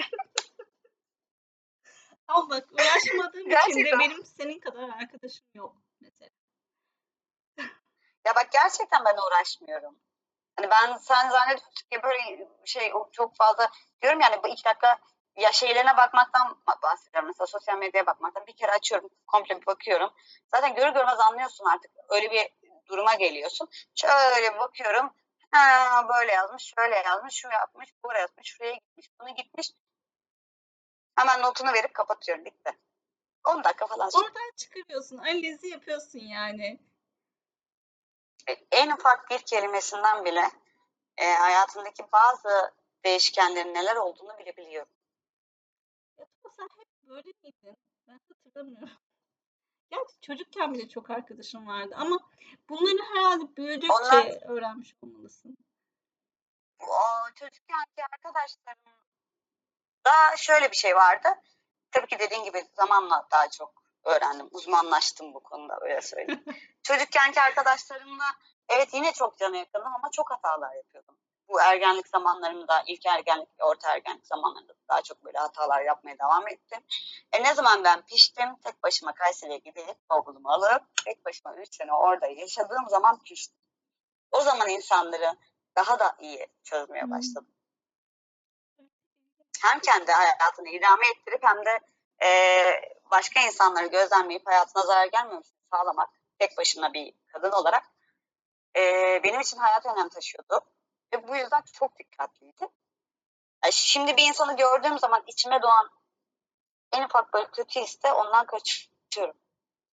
Ama 2.27 2.49
bak 2.49 2.67
uğraşmadığım 2.71 3.39
için 3.41 3.49
de 3.49 3.53
Gerçekten. 3.53 3.99
benim 3.99 4.25
senin 4.25 4.59
kadar 4.59 4.89
arkadaşım 4.89 5.45
yok 5.53 5.75
mesela. 6.01 6.29
Ya 8.25 8.35
bak 8.35 8.51
gerçekten 8.51 9.05
ben 9.05 9.15
uğraşmıyorum. 9.27 9.99
Hani 10.55 10.69
ben 10.69 10.97
sen 10.97 11.29
zannediyorsun 11.29 11.89
ki 11.91 12.03
böyle 12.03 12.49
şey 12.65 12.93
o 12.93 13.09
çok 13.11 13.35
fazla 13.35 13.69
diyorum 14.01 14.19
yani 14.21 14.43
bu 14.43 14.47
iki 14.47 14.65
dakika 14.65 14.99
ya 15.37 15.51
şeylerine 15.51 15.97
bakmaktan 15.97 16.57
bahsediyorum. 16.83 17.27
Mesela 17.27 17.47
sosyal 17.47 17.77
medyaya 17.77 18.05
bakmaktan 18.05 18.47
bir 18.47 18.55
kere 18.55 18.71
açıyorum 18.71 19.09
komple 19.27 19.61
bir 19.61 19.65
bakıyorum. 19.65 20.13
Zaten 20.55 20.75
görür 20.75 20.93
görmez 20.93 21.19
anlıyorsun 21.19 21.65
artık 21.65 21.91
öyle 22.09 22.31
bir 22.31 22.49
duruma 22.87 23.15
geliyorsun. 23.15 23.69
Şöyle 23.95 24.59
bakıyorum. 24.59 25.13
Ha, 25.51 26.05
böyle 26.15 26.31
yazmış, 26.31 26.73
şöyle 26.77 26.95
yazmış, 26.95 27.33
şu 27.33 27.47
yapmış, 27.47 27.89
buraya 28.03 28.19
yazmış, 28.19 28.47
şuraya 28.47 28.73
gitmiş, 28.73 29.07
bunu 29.19 29.35
gitmiş. 29.35 29.71
Hemen 31.15 31.41
notunu 31.41 31.73
verip 31.73 31.93
kapatıyorum. 31.93 32.45
Bitti. 32.45 32.71
10 33.45 33.63
dakika 33.63 33.87
falan. 33.87 34.09
sonra. 34.09 34.25
Oradan 34.25 34.51
çıkarıyorsun. 34.57 35.17
Analizi 35.17 35.67
yapıyorsun 35.67 36.19
yani. 36.19 36.79
en 38.71 38.91
ufak 38.91 39.29
bir 39.29 39.39
kelimesinden 39.39 40.25
bile 40.25 40.51
e, 41.17 41.25
hayatındaki 41.25 42.03
bazı 42.11 42.73
değişkenlerin 43.05 43.73
neler 43.73 43.95
olduğunu 43.95 44.37
bilebiliyorum. 44.37 44.91
Sen 46.57 46.67
hep 46.77 46.87
böyle 47.09 47.31
miydin? 47.43 47.77
Ben 48.07 48.19
hatırlamıyorum. 48.29 48.89
Gerçi 49.91 50.21
çocukken 50.21 50.73
bile 50.73 50.89
çok 50.89 51.09
arkadaşım 51.09 51.67
vardı 51.67 51.95
ama 51.97 52.17
bunları 52.69 53.03
herhalde 53.15 53.55
büyüdükçe 53.57 53.93
Onlar- 53.93 54.49
öğrenmiş 54.57 54.95
olmalısın. 55.01 55.57
o 56.79 56.97
çocukkenki 57.35 58.03
arkadaşlarım 58.13 58.79
da 60.05 60.37
şöyle 60.37 60.71
bir 60.71 60.75
şey 60.75 60.95
vardı. 60.95 61.27
Tabii 61.91 62.07
ki 62.07 62.19
dediğin 62.19 62.43
gibi 62.43 62.63
zamanla 62.73 63.27
daha 63.31 63.49
çok 63.49 63.83
öğrendim. 64.03 64.47
Uzmanlaştım 64.51 65.33
bu 65.33 65.39
konuda 65.43 65.77
öyle 65.81 66.01
söyleyeyim. 66.01 66.43
Çocukkenki 66.83 67.41
arkadaşlarımla 67.41 68.25
evet 68.69 68.93
yine 68.93 69.11
çok 69.13 69.37
cana 69.37 69.57
yakındım 69.57 69.93
ama 69.95 70.11
çok 70.11 70.31
hatalar 70.31 70.75
yapıyordum. 70.75 71.17
Bu 71.49 71.61
ergenlik 71.61 72.07
zamanlarımda, 72.07 72.83
ilk 72.87 73.05
ergenlik 73.05 73.49
orta 73.59 73.93
ergenlik 73.93 74.27
zamanlarında 74.27 74.73
daha 74.89 75.01
çok 75.01 75.25
böyle 75.25 75.37
hatalar 75.37 75.81
yapmaya 75.81 76.19
devam 76.19 76.47
ettim. 76.47 76.79
E 77.33 77.43
ne 77.43 77.53
zaman 77.53 77.83
ben 77.83 78.01
piştim, 78.01 78.55
tek 78.63 78.83
başıma 78.83 79.13
Kayseri'ye 79.13 79.57
gidip 79.57 80.09
bavulumu 80.09 80.49
alıp 80.49 80.83
tek 81.05 81.25
başıma 81.25 81.55
3 81.55 81.75
sene 81.75 81.93
orada 81.93 82.27
yaşadığım 82.27 82.89
zaman 82.89 83.19
piştim. 83.23 83.57
O 84.31 84.41
zaman 84.41 84.69
insanları 84.69 85.37
daha 85.75 85.99
da 85.99 86.15
iyi 86.19 86.47
çözmeye 86.63 87.03
Hmm. 87.03 87.11
başladım 87.11 87.55
hem 89.65 89.79
kendi 89.79 90.11
hayatını 90.11 90.69
idame 90.69 91.07
ettirip 91.07 91.43
hem 91.43 91.65
de 91.65 91.79
e, 92.25 92.29
başka 93.11 93.39
insanları 93.41 93.87
gözlemleyip 93.87 94.47
hayatına 94.47 94.83
zarar 94.83 95.05
gelmemesini 95.05 95.59
sağlamak 95.71 96.09
tek 96.39 96.57
başına 96.57 96.93
bir 96.93 97.13
kadın 97.33 97.51
olarak 97.51 97.83
e, 98.77 98.81
benim 99.23 99.41
için 99.41 99.57
hayat 99.57 99.85
önem 99.85 100.09
taşıyordu. 100.09 100.59
Ve 101.15 101.27
bu 101.27 101.35
yüzden 101.35 101.61
çok 101.73 101.99
dikkatliydi. 101.99 102.67
Yani 103.63 103.73
şimdi 103.73 104.17
bir 104.17 104.27
insanı 104.27 104.57
gördüğüm 104.57 104.99
zaman 104.99 105.23
içime 105.27 105.61
doğan 105.61 105.89
en 106.91 107.03
ufak 107.03 107.33
böyle 107.33 107.47
kötü 107.51 107.79
his 107.79 108.03
de 108.03 108.13
ondan 108.13 108.45
kaçıyorum. 108.45 109.37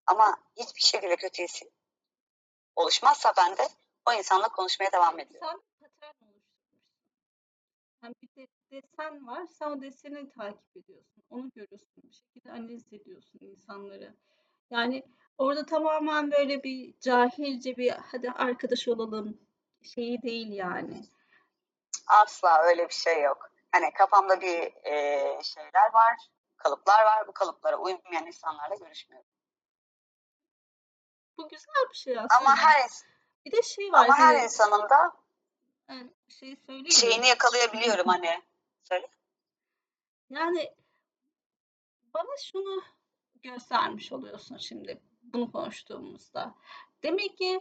Ama 0.07 0.37
hiçbir 0.57 0.81
şekilde 0.81 1.17
kötü 1.17 1.43
his 1.43 1.63
oluşmazsa 2.77 3.33
ben 3.37 3.57
de 3.57 3.69
o 4.09 4.13
insanla 4.13 4.49
konuşmaya 4.49 4.93
devam 4.93 5.19
ediyorum. 5.19 5.49
Sen 5.49 5.61
bir 5.61 5.89
patern 5.89 6.25
oluşturmuşsun. 6.25 6.81
Yani 8.03 8.15
bir 8.23 8.43
de, 8.43 8.47
desen 8.71 9.27
var, 9.27 9.47
sen 9.47 9.71
o 9.71 9.81
deseni 9.81 10.31
takip 10.31 10.77
ediyorsun. 10.77 11.25
Onu 11.31 11.51
görüyorsun. 11.51 12.03
Bir 12.05 12.13
şekilde 12.13 12.53
analiz 12.53 12.93
ediyorsun 12.93 13.39
insanları. 13.41 14.17
Yani 14.71 15.03
orada 15.39 15.67
tamamen 15.67 16.31
böyle 16.31 16.63
bir 16.63 16.95
cahilce 17.01 17.77
bir 17.77 17.91
hadi 17.91 18.31
arkadaş 18.31 18.89
olalım 18.89 19.52
şeyi 19.85 20.23
değil 20.23 20.53
yani. 20.53 21.05
Asla 22.07 22.63
öyle 22.63 22.89
bir 22.89 22.95
şey 22.95 23.23
yok. 23.23 23.51
Hani 23.73 23.93
kafamda 23.93 24.41
bir 24.41 24.85
e, 24.85 25.43
şeyler 25.43 25.93
var, 25.93 26.17
kalıplar 26.57 27.05
var. 27.05 27.29
Bu 27.29 27.33
kalıplara 27.33 27.77
uymayan 27.77 28.27
insanlarla 28.27 28.75
görüşmüyorum. 28.75 29.29
Bu 31.39 31.49
güzel 31.49 31.89
bir 31.91 31.97
şey 31.97 32.19
aslında. 32.19 32.41
Ama 32.41 32.57
her 32.57 32.91
Bir 33.45 33.53
de 33.53 33.63
şey 33.63 33.93
var. 33.93 34.05
ama 34.05 34.19
her 34.19 34.35
hani, 34.35 34.45
insanın 34.45 34.89
da 34.89 35.13
yani 35.89 36.11
şey 36.29 36.57
söyleyeyim 36.57 36.91
şeyini 36.91 37.27
yakalayabiliyorum 37.27 38.07
hani. 38.07 38.43
Söyle. 38.83 39.09
Yani 40.31 40.75
bana 42.15 42.37
şunu 42.53 42.83
göstermiş 43.43 44.13
oluyorsun 44.13 44.57
şimdi 44.57 45.01
bunu 45.23 45.53
konuştuğumuzda. 45.53 46.55
Demek 47.03 47.39
ki 47.39 47.61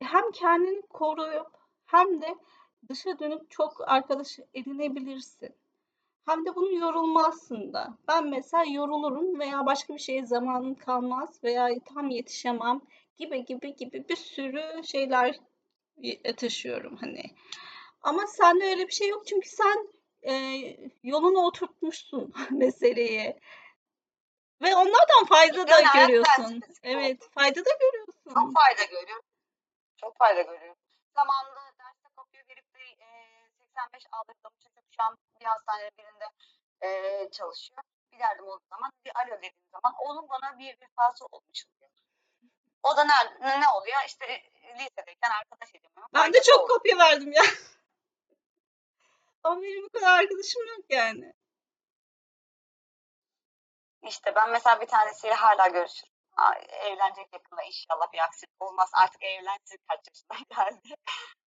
hem 0.00 0.30
kendini 0.30 0.82
koruyup 0.82 1.46
hem 1.86 2.22
de 2.22 2.34
dışa 2.88 3.18
dönük 3.18 3.50
çok 3.50 3.88
arkadaş 3.90 4.38
edinebilirsin. 4.54 5.54
Hem 6.26 6.44
de 6.46 6.54
bunu 6.56 6.74
yorulmazsın 6.74 7.72
da. 7.72 7.98
Ben 8.08 8.26
mesela 8.30 8.64
yorulurum 8.72 9.38
veya 9.40 9.66
başka 9.66 9.94
bir 9.94 9.98
şeye 9.98 10.26
zamanım 10.26 10.74
kalmaz 10.74 11.44
veya 11.44 11.68
tam 11.94 12.10
yetişemem 12.10 12.80
gibi 13.16 13.44
gibi 13.44 13.76
gibi 13.76 14.08
bir 14.08 14.16
sürü 14.16 14.84
şeyler 14.84 15.36
y- 15.96 16.22
taşıyorum 16.22 16.96
hani. 16.96 17.22
Ama 18.02 18.26
sende 18.26 18.64
öyle 18.64 18.86
bir 18.86 18.92
şey 18.92 19.08
yok 19.08 19.26
çünkü 19.26 19.48
sen 19.48 19.88
e, 20.22 20.32
yoluna 21.02 21.38
oturtmuşsun 21.38 22.32
meseleyi. 22.50 23.36
Ve 24.62 24.74
onlardan 24.76 25.24
fayda 25.28 25.68
da 25.68 25.80
görüyorsun. 25.94 26.60
Evet, 26.82 27.28
fayda 27.30 27.60
da 27.64 27.70
görüyorsun. 27.80 28.14
Çok 28.34 28.52
fayda 28.54 28.84
görüyorum. 28.90 29.27
Çok 30.00 30.16
fayda 30.18 30.42
görüyorum. 30.42 30.76
Zamanında 31.14 31.60
derste 31.78 32.08
kopya 32.16 32.42
verip 32.48 32.74
de 32.74 33.04
e, 33.04 33.48
85 33.58 34.06
aldırdığım 34.12 34.52
çocuk 34.62 34.84
şu 34.96 35.02
an 35.02 35.18
bir 35.40 35.46
hastanede 35.46 35.90
birinde 35.98 36.24
e, 36.80 37.30
çalışıyor. 37.30 37.82
Bir 38.12 38.18
derdim 38.18 38.44
olduğu 38.44 38.66
zaman 38.70 38.92
bir 39.04 39.12
alo 39.16 39.36
dediğim 39.36 39.54
zaman 39.72 39.94
oğlum 39.98 40.28
bana 40.28 40.58
bir 40.58 40.80
vefası 40.80 41.24
olmuş 41.32 41.64
oluyor. 41.66 41.90
O 42.82 42.96
da 42.96 43.04
ne, 43.04 43.60
ne, 43.60 43.68
oluyor? 43.68 43.96
İşte 44.06 44.24
e, 44.24 44.78
lisedeyken 44.78 45.30
arkadaş 45.30 45.74
edinmem. 45.74 46.08
Ben 46.14 46.32
de 46.32 46.42
çok 46.42 46.70
kopya 46.70 46.98
verdim 46.98 47.32
ya. 47.32 47.42
Ama 49.42 49.62
benim 49.62 49.84
bu 49.84 49.88
kadar 49.88 50.18
arkadaşım 50.18 50.66
yok 50.66 50.84
yani. 50.88 51.32
İşte 54.02 54.34
ben 54.34 54.50
mesela 54.50 54.80
bir 54.80 54.86
tanesiyle 54.86 55.34
hala 55.34 55.68
görüşürüm. 55.68 56.17
Evlenecek 56.70 57.32
yakında 57.32 57.62
inşallah 57.62 58.12
bir 58.12 58.18
aksilik 58.18 58.62
olmaz. 58.62 58.90
Artık 58.92 59.22
evlensin 59.22 59.78
kaç 59.88 60.00
yaşına 60.08 60.46
geldi. 60.64 60.94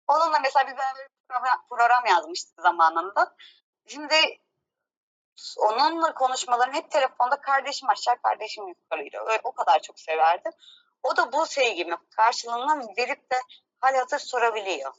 Onunla 0.07 0.39
mesela 0.39 0.67
biz 0.67 0.77
beraber 0.77 1.07
bir 1.07 1.67
program, 1.69 2.05
yazmıştık 2.05 2.61
zamanında. 2.61 3.35
Şimdi 3.87 4.15
onunla 5.57 6.13
konuşmalarım 6.13 6.73
hep 6.73 6.91
telefonda 6.91 7.41
kardeşim 7.41 7.89
aşağı 7.89 8.21
kardeşim 8.21 8.67
yukarıydı. 8.67 9.17
O 9.43 9.51
kadar 9.51 9.81
çok 9.81 9.99
severdi. 9.99 10.49
O 11.03 11.17
da 11.17 11.33
bu 11.33 11.45
sevgimi 11.45 11.97
karşılığında 12.15 12.93
verip 12.97 13.31
de 13.31 13.41
hal 13.79 13.95
hatır 13.95 14.19
sorabiliyor. 14.19 14.93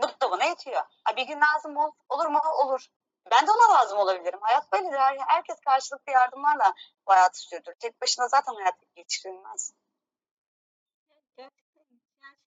Bu 0.00 0.08
da 0.08 0.30
bana 0.30 0.44
yetiyor. 0.44 0.82
Bir 1.16 1.26
gün 1.26 1.40
lazım 1.40 1.76
ol, 1.76 1.90
olur 2.08 2.26
mu? 2.26 2.40
Olur. 2.64 2.86
Ben 3.30 3.46
de 3.46 3.50
ona 3.50 3.74
lazım 3.78 3.98
olabilirim. 3.98 4.38
Hayat 4.42 4.72
böyledir. 4.72 4.98
Her- 4.98 5.18
Herkes 5.28 5.60
karşılıklı 5.60 6.12
yardımlarla 6.12 6.74
bu 7.06 7.12
hayatı 7.12 7.40
sürdürür. 7.40 7.76
Tek 7.80 8.00
başına 8.02 8.28
zaten 8.28 8.54
hayat 8.54 8.74
geçirilmez. 8.94 9.72
Yani 11.38 11.50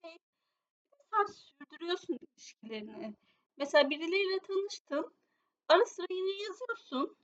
şey 0.01 0.17
sen 1.11 1.25
sürdürüyorsun 1.25 2.17
ilişkilerini. 2.21 3.15
Mesela 3.57 3.89
birileriyle 3.89 4.39
tanıştın. 4.39 5.15
Ara 5.67 5.85
sıra 5.85 6.05
yine 6.09 6.43
yazıyorsun. 6.43 7.17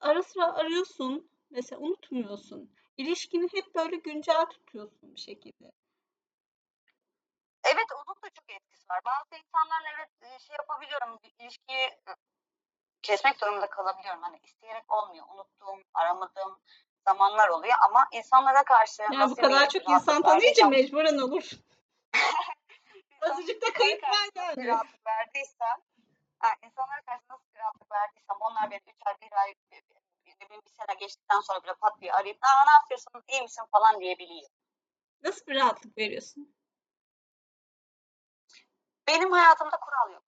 Ara 0.00 0.22
sıra 0.22 0.54
arıyorsun. 0.54 1.30
Mesela 1.50 1.80
unutmuyorsun. 1.80 2.74
İlişkini 2.96 3.48
hep 3.52 3.74
böyle 3.74 3.96
güncel 3.96 4.46
tutuyorsun 4.46 5.14
bir 5.14 5.20
şekilde. 5.20 5.72
Evet 7.64 7.86
onun 7.96 8.16
da 8.22 8.30
çok 8.30 8.50
etkisi 8.50 8.88
var. 8.90 9.00
Bazı 9.04 9.42
insanlarla 9.42 9.88
evet 9.96 10.10
e, 10.22 10.38
şey 10.38 10.56
yapabiliyorum. 10.58 11.18
ilişkiyi 11.38 11.90
kesmek 13.02 13.40
durumunda 13.40 13.70
kalabiliyorum. 13.70 14.22
Hani 14.22 14.38
isteyerek 14.42 14.92
olmuyor. 14.92 15.26
Unuttuğum, 15.34 15.82
aramadığım 15.94 16.58
zamanlar 17.08 17.48
oluyor 17.48 17.74
ama 17.88 18.08
insanlara 18.12 18.64
karşı 18.64 19.02
Yani 19.02 19.30
bu 19.30 19.36
kadar 19.36 19.68
çok 19.68 19.88
insan 19.88 20.22
tanıyınca 20.22 20.68
mecburen 20.68 21.18
olur. 21.18 21.50
Azıcık 23.30 23.62
da 23.62 23.72
kayıp 23.72 24.02
nasıl 24.02 24.58
yani. 24.58 24.66
rahatlık 24.66 25.06
verdiysem, 25.06 25.76
ha, 26.38 26.48
insanlara 26.62 27.00
karşı 27.06 27.22
nasıl 27.30 27.44
bir 27.54 27.58
rahatlık 27.58 27.92
verdiysem 27.92 28.36
onlar 28.40 28.70
beni 28.70 28.80
3 28.86 29.06
ay, 29.06 29.14
1 29.20 29.32
ay, 29.32 29.54
bir 30.50 30.70
sene 30.70 30.94
geçtikten 30.98 31.40
sonra 31.40 31.62
bile 31.62 31.74
pat 31.74 32.00
diye 32.00 32.12
arayıp 32.12 32.38
Aa, 32.44 32.64
ne 32.64 32.72
yapıyorsun, 32.72 33.22
iyi 33.28 33.42
misin 33.42 33.64
falan 33.72 34.00
diyebiliyor. 34.00 34.50
Nasıl 35.22 35.46
bir 35.46 35.60
rahatlık 35.60 35.98
veriyorsun? 35.98 36.54
Benim 39.08 39.32
hayatımda 39.32 39.76
kural 39.76 40.12
yok. 40.12 40.22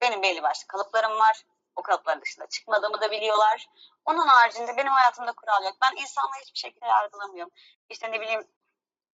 Benim 0.00 0.22
belli 0.22 0.42
başlı 0.42 0.66
kalıplarım 0.66 1.18
var. 1.18 1.42
O 1.76 1.82
kalıpların 1.82 2.20
dışında 2.20 2.46
çıkmadığımı 2.46 3.00
da 3.00 3.10
biliyorlar. 3.10 3.66
Onun 4.04 4.28
haricinde 4.28 4.76
benim 4.76 4.92
hayatımda 4.92 5.32
kural 5.32 5.64
yok. 5.64 5.76
Ben 5.82 6.02
insanları 6.02 6.40
hiçbir 6.42 6.58
şekilde 6.58 6.86
yargılamıyorum. 6.86 7.52
İşte 7.88 8.12
ne 8.12 8.20
bileyim 8.20 8.48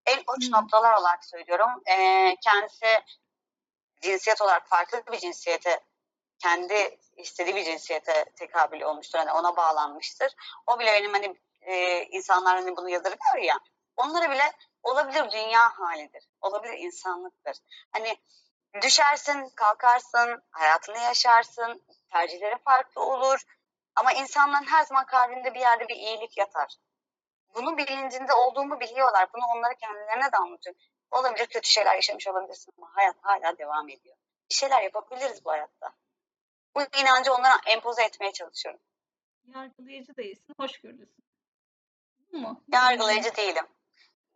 en 0.06 0.18
uç 0.18 0.46
Hmm. 0.46 0.52
noktalar 0.52 1.00
olarak 1.00 1.24
söylüyorum. 1.24 1.82
Ee, 1.86 2.36
kendisi 2.44 2.86
cinsiyet 4.00 4.42
olarak 4.42 4.68
farklı 4.68 5.02
bir 5.12 5.18
cinsiyete 5.18 5.80
kendi 6.38 6.98
istediği 7.16 7.54
bir 7.56 7.64
cinsiyete 7.64 8.24
tekabül 8.36 8.82
olmuştur. 8.82 9.18
Hani 9.18 9.32
ona 9.32 9.56
bağlanmıştır. 9.56 10.34
O 10.66 10.78
bile 10.78 10.92
benim 10.92 11.12
hani 11.12 11.36
e, 11.60 12.02
insanlar 12.02 12.56
hani 12.56 12.76
bunu 12.76 12.90
yadırgıyor 12.90 13.36
ya. 13.42 13.58
Onlara 13.96 14.30
bile 14.30 14.52
olabilir 14.82 15.30
dünya 15.30 15.78
halidir. 15.78 16.28
Olabilir 16.40 16.78
insanlıktır. 16.78 17.56
Hani 17.92 18.16
düşersin, 18.82 19.48
kalkarsın, 19.48 20.42
hayatını 20.50 20.98
yaşarsın, 20.98 21.84
tercihleri 22.12 22.58
farklı 22.64 23.02
olur. 23.02 23.44
Ama 23.96 24.12
insanların 24.12 24.66
her 24.66 24.84
zaman 24.84 25.06
kalbinde 25.06 25.54
bir 25.54 25.60
yerde 25.60 25.88
bir 25.88 25.96
iyilik 25.96 26.36
yatar. 26.36 26.76
Bunun 27.54 27.76
bilincinde 27.78 28.32
olduğumu 28.32 28.80
biliyorlar. 28.80 29.28
Bunu 29.34 29.42
onlara 29.54 29.74
kendilerine 29.74 30.32
de 30.32 30.36
anlatıyorum. 30.36 30.82
Olabilir 31.10 31.46
kötü 31.46 31.68
şeyler 31.68 31.94
yaşamış 31.94 32.28
olabilirsin 32.28 32.72
ama 32.78 32.90
hayat 32.94 33.16
hala 33.22 33.58
devam 33.58 33.88
ediyor. 33.88 34.16
Bir 34.50 34.54
şeyler 34.54 34.82
yapabiliriz 34.82 35.44
bu 35.44 35.50
hayatta. 35.50 35.92
Bu 36.74 36.82
inancı 37.00 37.32
onlara 37.34 37.60
empoze 37.66 38.02
etmeye 38.04 38.32
çalışıyorum. 38.32 38.80
Yargılayıcı 39.54 40.16
değilsin, 40.16 40.54
hoşgörülüsün. 40.60 41.24
Bu 42.32 42.38
mu? 42.38 42.64
Yargılayıcı 42.72 43.36
değilim. 43.36 43.66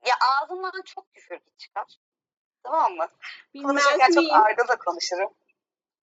Ya 0.06 0.14
ağzımdan 0.20 0.82
çok 0.84 1.14
küfür 1.14 1.40
çıkar. 1.58 1.98
Tamam 2.62 2.92
mı? 2.92 3.08
Bilmez 3.54 3.68
Konuşurken 3.68 4.06
çok 4.06 4.16
miyim? 4.16 4.34
argo 4.34 4.68
da 4.68 4.76
konuşurum. 4.78 5.34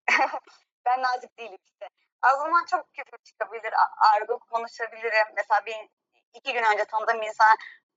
ben 0.85 1.01
nazik 1.01 1.37
değilim 1.37 1.59
işte. 1.65 1.89
Ağzımdan 2.21 2.65
çok 2.65 2.93
küfür 2.93 3.17
çıkabilir, 3.23 3.73
argo 4.13 4.39
konuşabilirim. 4.39 5.27
Mesela 5.35 5.65
bir 5.65 5.75
iki 6.33 6.53
gün 6.53 6.63
önce 6.63 6.85
tanıdığım 6.85 7.21
bir 7.21 7.31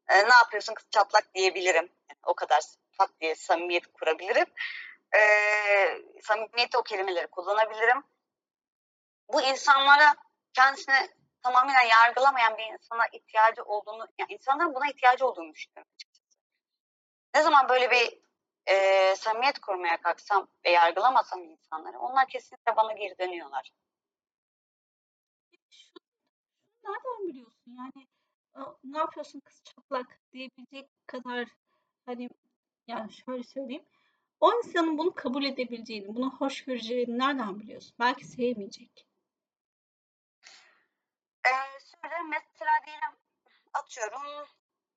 e, 0.09 0.29
ne 0.29 0.35
yapıyorsun 0.35 0.75
kız 0.75 0.87
çatlak 0.91 1.35
diyebilirim. 1.35 1.93
Yani 2.11 2.21
o 2.27 2.35
kadar 2.35 2.63
pat 2.99 3.11
diye 3.21 3.35
samimiyet 3.35 3.93
kurabilirim. 3.93 4.47
E, 5.17 5.21
samimiyette 6.23 6.79
o 6.79 6.83
kelimeleri 6.83 7.27
kullanabilirim. 7.27 8.05
Bu 9.33 9.43
insanlara 9.43 10.15
kendisini 10.53 11.09
tamamen 11.43 11.83
yargılamayan 11.83 12.59
bir 12.59 12.73
insana 12.73 13.07
ihtiyacı 13.13 13.63
olduğunu, 13.63 14.09
yani 14.19 14.33
insanların 14.33 14.75
buna 14.75 14.89
ihtiyacı 14.89 15.27
olduğunu 15.27 15.55
düşünüyorum. 15.55 15.93
Ne 17.35 17.43
zaman 17.43 17.69
böyle 17.69 17.91
bir 17.91 18.23
e, 18.67 19.17
samimiyet 19.17 19.59
kurmaya 19.59 20.01
kalksam 20.01 20.49
ve 20.65 20.71
yargılamasam 20.71 21.45
insanları, 21.45 21.99
onlar 21.99 22.29
kesinlikle 22.29 22.77
bana 22.77 22.93
geri 22.93 23.19
dönüyorlar. 23.19 23.73
Şunu 25.71 26.03
nereden 26.85 27.29
biliyorsun? 27.29 27.77
Yani 27.79 28.09
"Aa, 28.55 28.75
ne 28.85 28.99
yapıyorsun 28.99 29.41
kız 29.41 29.63
çatlak 29.65 30.21
diyebilecek 30.33 30.91
kadar 31.07 31.49
hani 32.07 32.29
yani 32.87 33.13
şöyle 33.13 33.43
söyleyeyim. 33.43 33.85
O 34.41 34.53
insanın 34.55 34.99
bunu 34.99 35.15
kabul 35.15 35.45
edebileceğini, 35.45 36.15
bunu 36.15 36.31
hoş 36.37 36.65
göreceğini 36.65 37.19
nereden 37.19 37.61
biliyorsun? 37.61 37.95
Belki 37.99 38.25
sevmeyecek. 38.25 39.07
E, 41.47 41.51
şöyle 42.03 42.23
mesela 42.23 42.71
diyelim 42.87 43.17
atıyorum 43.75 44.47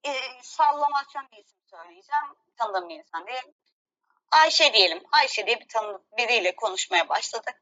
e, 0.05 0.13
sallamasyon 0.41 1.27
bir 1.31 1.37
isim 1.37 1.59
söyleyeceğim. 1.69 2.25
Tanıdığım 2.57 2.89
bir 2.89 2.95
insan 2.95 3.27
değil. 3.27 3.43
Ayşe 4.31 4.73
diyelim. 4.73 5.03
Ayşe 5.11 5.47
diye 5.47 5.59
bir 5.59 5.67
tanıdık 5.67 6.17
biriyle 6.17 6.55
konuşmaya 6.55 7.09
başladık. 7.09 7.61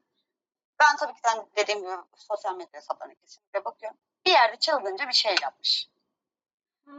Ben 0.80 0.96
tabii 0.96 1.14
ki 1.14 1.22
de 1.22 1.46
dediğim 1.56 1.80
gibi 1.80 1.92
sosyal 2.16 2.56
medya 2.56 2.80
hesaplarına 2.80 3.14
kesinlikle 3.14 3.64
bakıyorum. 3.64 3.98
Bir 4.26 4.30
yerde 4.30 4.56
çılgınca 4.56 5.08
bir 5.08 5.12
şey 5.12 5.36
yapmış. 5.42 5.88
Ha, 6.86 6.92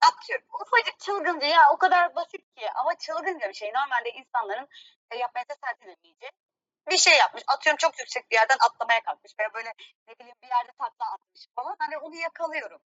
Atıyorum. 0.00 0.46
Ufacık 0.60 0.98
çılgınca 0.98 1.46
ya 1.46 1.72
o 1.72 1.78
kadar 1.78 2.14
basit 2.14 2.54
ki 2.56 2.70
ama 2.74 2.94
çılgınca 2.98 3.48
bir 3.48 3.54
şey. 3.54 3.72
Normalde 3.72 4.10
insanların 4.10 4.68
e, 5.10 5.16
yapmaya 5.16 5.44
cesaret 5.44 5.82
edemeyeceği 5.82 6.32
bir 6.90 6.98
şey 6.98 7.16
yapmış. 7.18 7.42
Atıyorum 7.46 7.76
çok 7.76 7.98
yüksek 7.98 8.30
bir 8.30 8.36
yerden 8.36 8.56
atlamaya 8.66 9.00
kalkmış 9.02 9.32
veya 9.38 9.54
böyle 9.54 9.72
ne 10.08 10.14
bileyim 10.18 10.36
bir 10.42 10.48
yerde 10.48 10.72
takla 10.78 11.12
atmış 11.12 11.46
falan. 11.56 11.76
Hani 11.78 11.98
onu 11.98 12.16
yakalıyorum. 12.16 12.80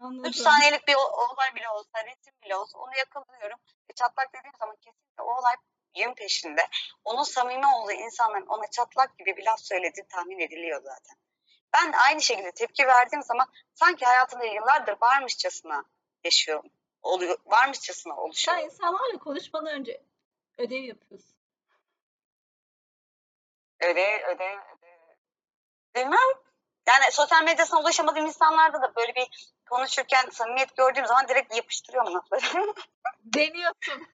Anladım. 0.00 0.30
3 0.30 0.36
saniyelik 0.36 0.88
bir 0.88 0.94
olay 0.94 1.54
bile 1.54 1.68
olsa, 1.68 2.04
resim 2.04 2.34
bile 2.44 2.56
olsa 2.56 2.78
onu 2.78 2.96
yakalıyorum. 2.98 3.58
E, 3.88 3.92
çatlak 3.92 4.34
dediğim 4.34 4.56
zaman 4.58 4.76
kesinlikle 4.76 5.22
o 5.22 5.38
olay 5.38 5.54
yön 5.96 6.14
peşinde. 6.14 6.68
Onun 7.04 7.22
samimi 7.22 7.66
olduğu 7.66 7.92
insanların 7.92 8.46
ona 8.46 8.66
çatlak 8.70 9.18
gibi 9.18 9.36
bir 9.36 9.44
laf 9.44 9.60
söylediği 9.60 10.06
tahmin 10.08 10.38
ediliyor 10.38 10.82
zaten. 10.82 11.16
Ben 11.74 11.92
aynı 11.92 12.22
şekilde 12.22 12.52
tepki 12.52 12.86
verdiğim 12.86 13.22
zaman 13.22 13.46
sanki 13.74 14.04
hayatımda 14.04 14.44
yıllardır 14.44 14.96
varmışçasına 15.02 15.84
yaşıyor, 16.24 16.64
oluyor, 17.02 17.38
varmışçasına 17.46 18.16
oluşuyor. 18.16 18.58
Sen 18.58 18.64
insanlarla 18.64 19.18
konuşmadan 19.18 19.74
önce 19.74 20.02
ödev 20.58 20.82
yapıyorsun. 20.82 21.36
Öyle, 23.80 24.22
öyle, 24.26 24.44
öyle. 24.44 25.18
Bilmem. 25.94 26.45
Yani 26.86 27.12
sosyal 27.12 27.44
medyasına 27.44 27.80
ulaşamadığım 27.80 28.26
insanlarda 28.26 28.82
da 28.82 28.94
böyle 28.96 29.14
bir 29.14 29.52
konuşurken 29.70 30.30
samimiyet 30.30 30.76
gördüğüm 30.76 31.06
zaman 31.06 31.28
direkt 31.28 31.56
yapıştırıyorum 31.56 32.14
lafları. 32.14 32.42
Deniyorsun. 33.20 34.06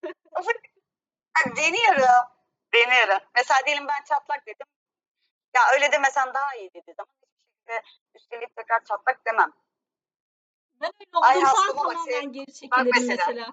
Yani 1.39 1.57
deniyorum. 1.57 2.29
Deniyorum. 2.75 3.19
Mesela 3.35 3.61
diyelim 3.67 3.89
ben 3.89 4.05
çatlak 4.05 4.47
dedim. 4.47 4.67
Ya 5.55 5.63
öyle 5.73 5.93
demesen 5.93 6.35
daha 6.35 6.55
iyi 6.57 6.75
dedi 6.75 6.95
zaman 6.97 7.13
hiçbir 7.23 7.39
şekilde 7.69 7.83
üstelik 8.15 8.57
tekrar 8.57 8.85
çatlak 8.85 9.27
demem. 9.27 9.53
Ben 10.81 10.93
öyle 11.01 11.27
Ay, 11.27 11.37
olduğum 11.37 11.47
zaman 11.47 11.77
tamamen 11.77 12.33
geri 12.33 12.53
çekilirim 12.53 12.87
mesela. 12.93 13.27
mesela. 13.27 13.53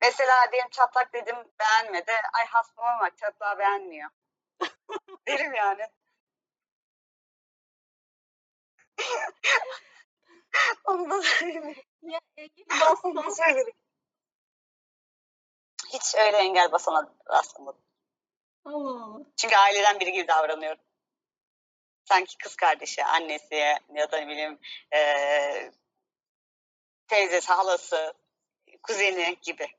Mesela 0.00 0.52
diyelim 0.52 0.70
çatlak 0.70 1.12
dedim 1.12 1.36
beğenmedi. 1.60 2.12
Ay 2.32 2.46
hastama 2.46 3.00
bak 3.00 3.18
çatlağı 3.18 3.58
beğenmiyor. 3.58 4.10
Derim 5.28 5.54
yani. 5.54 5.86
Onu 10.84 11.10
da 11.10 11.22
söylerim. 11.22 11.82
Ya 12.02 12.20
Egeli 12.36 12.66
Onu 13.04 13.16
da. 13.16 13.22
Hiç 15.92 16.14
öyle 16.14 16.36
engel 16.36 16.72
basana 16.72 17.14
rastlamadım. 17.30 17.80
Allah 18.64 19.04
Allah. 19.04 19.24
Çünkü 19.36 19.56
aileden 19.56 20.00
biri 20.00 20.12
gibi 20.12 20.28
davranıyorum. 20.28 20.82
Sanki 22.04 22.38
kız 22.38 22.56
kardeşi, 22.56 23.04
annesi 23.04 23.54
ya 23.94 24.12
da 24.12 24.18
ne 24.18 24.28
bileyim 24.28 24.58
eee 24.92 25.72
teyzesi, 27.08 27.52
halası, 27.52 28.14
kuzeni 28.82 29.36
gibi. 29.42 29.77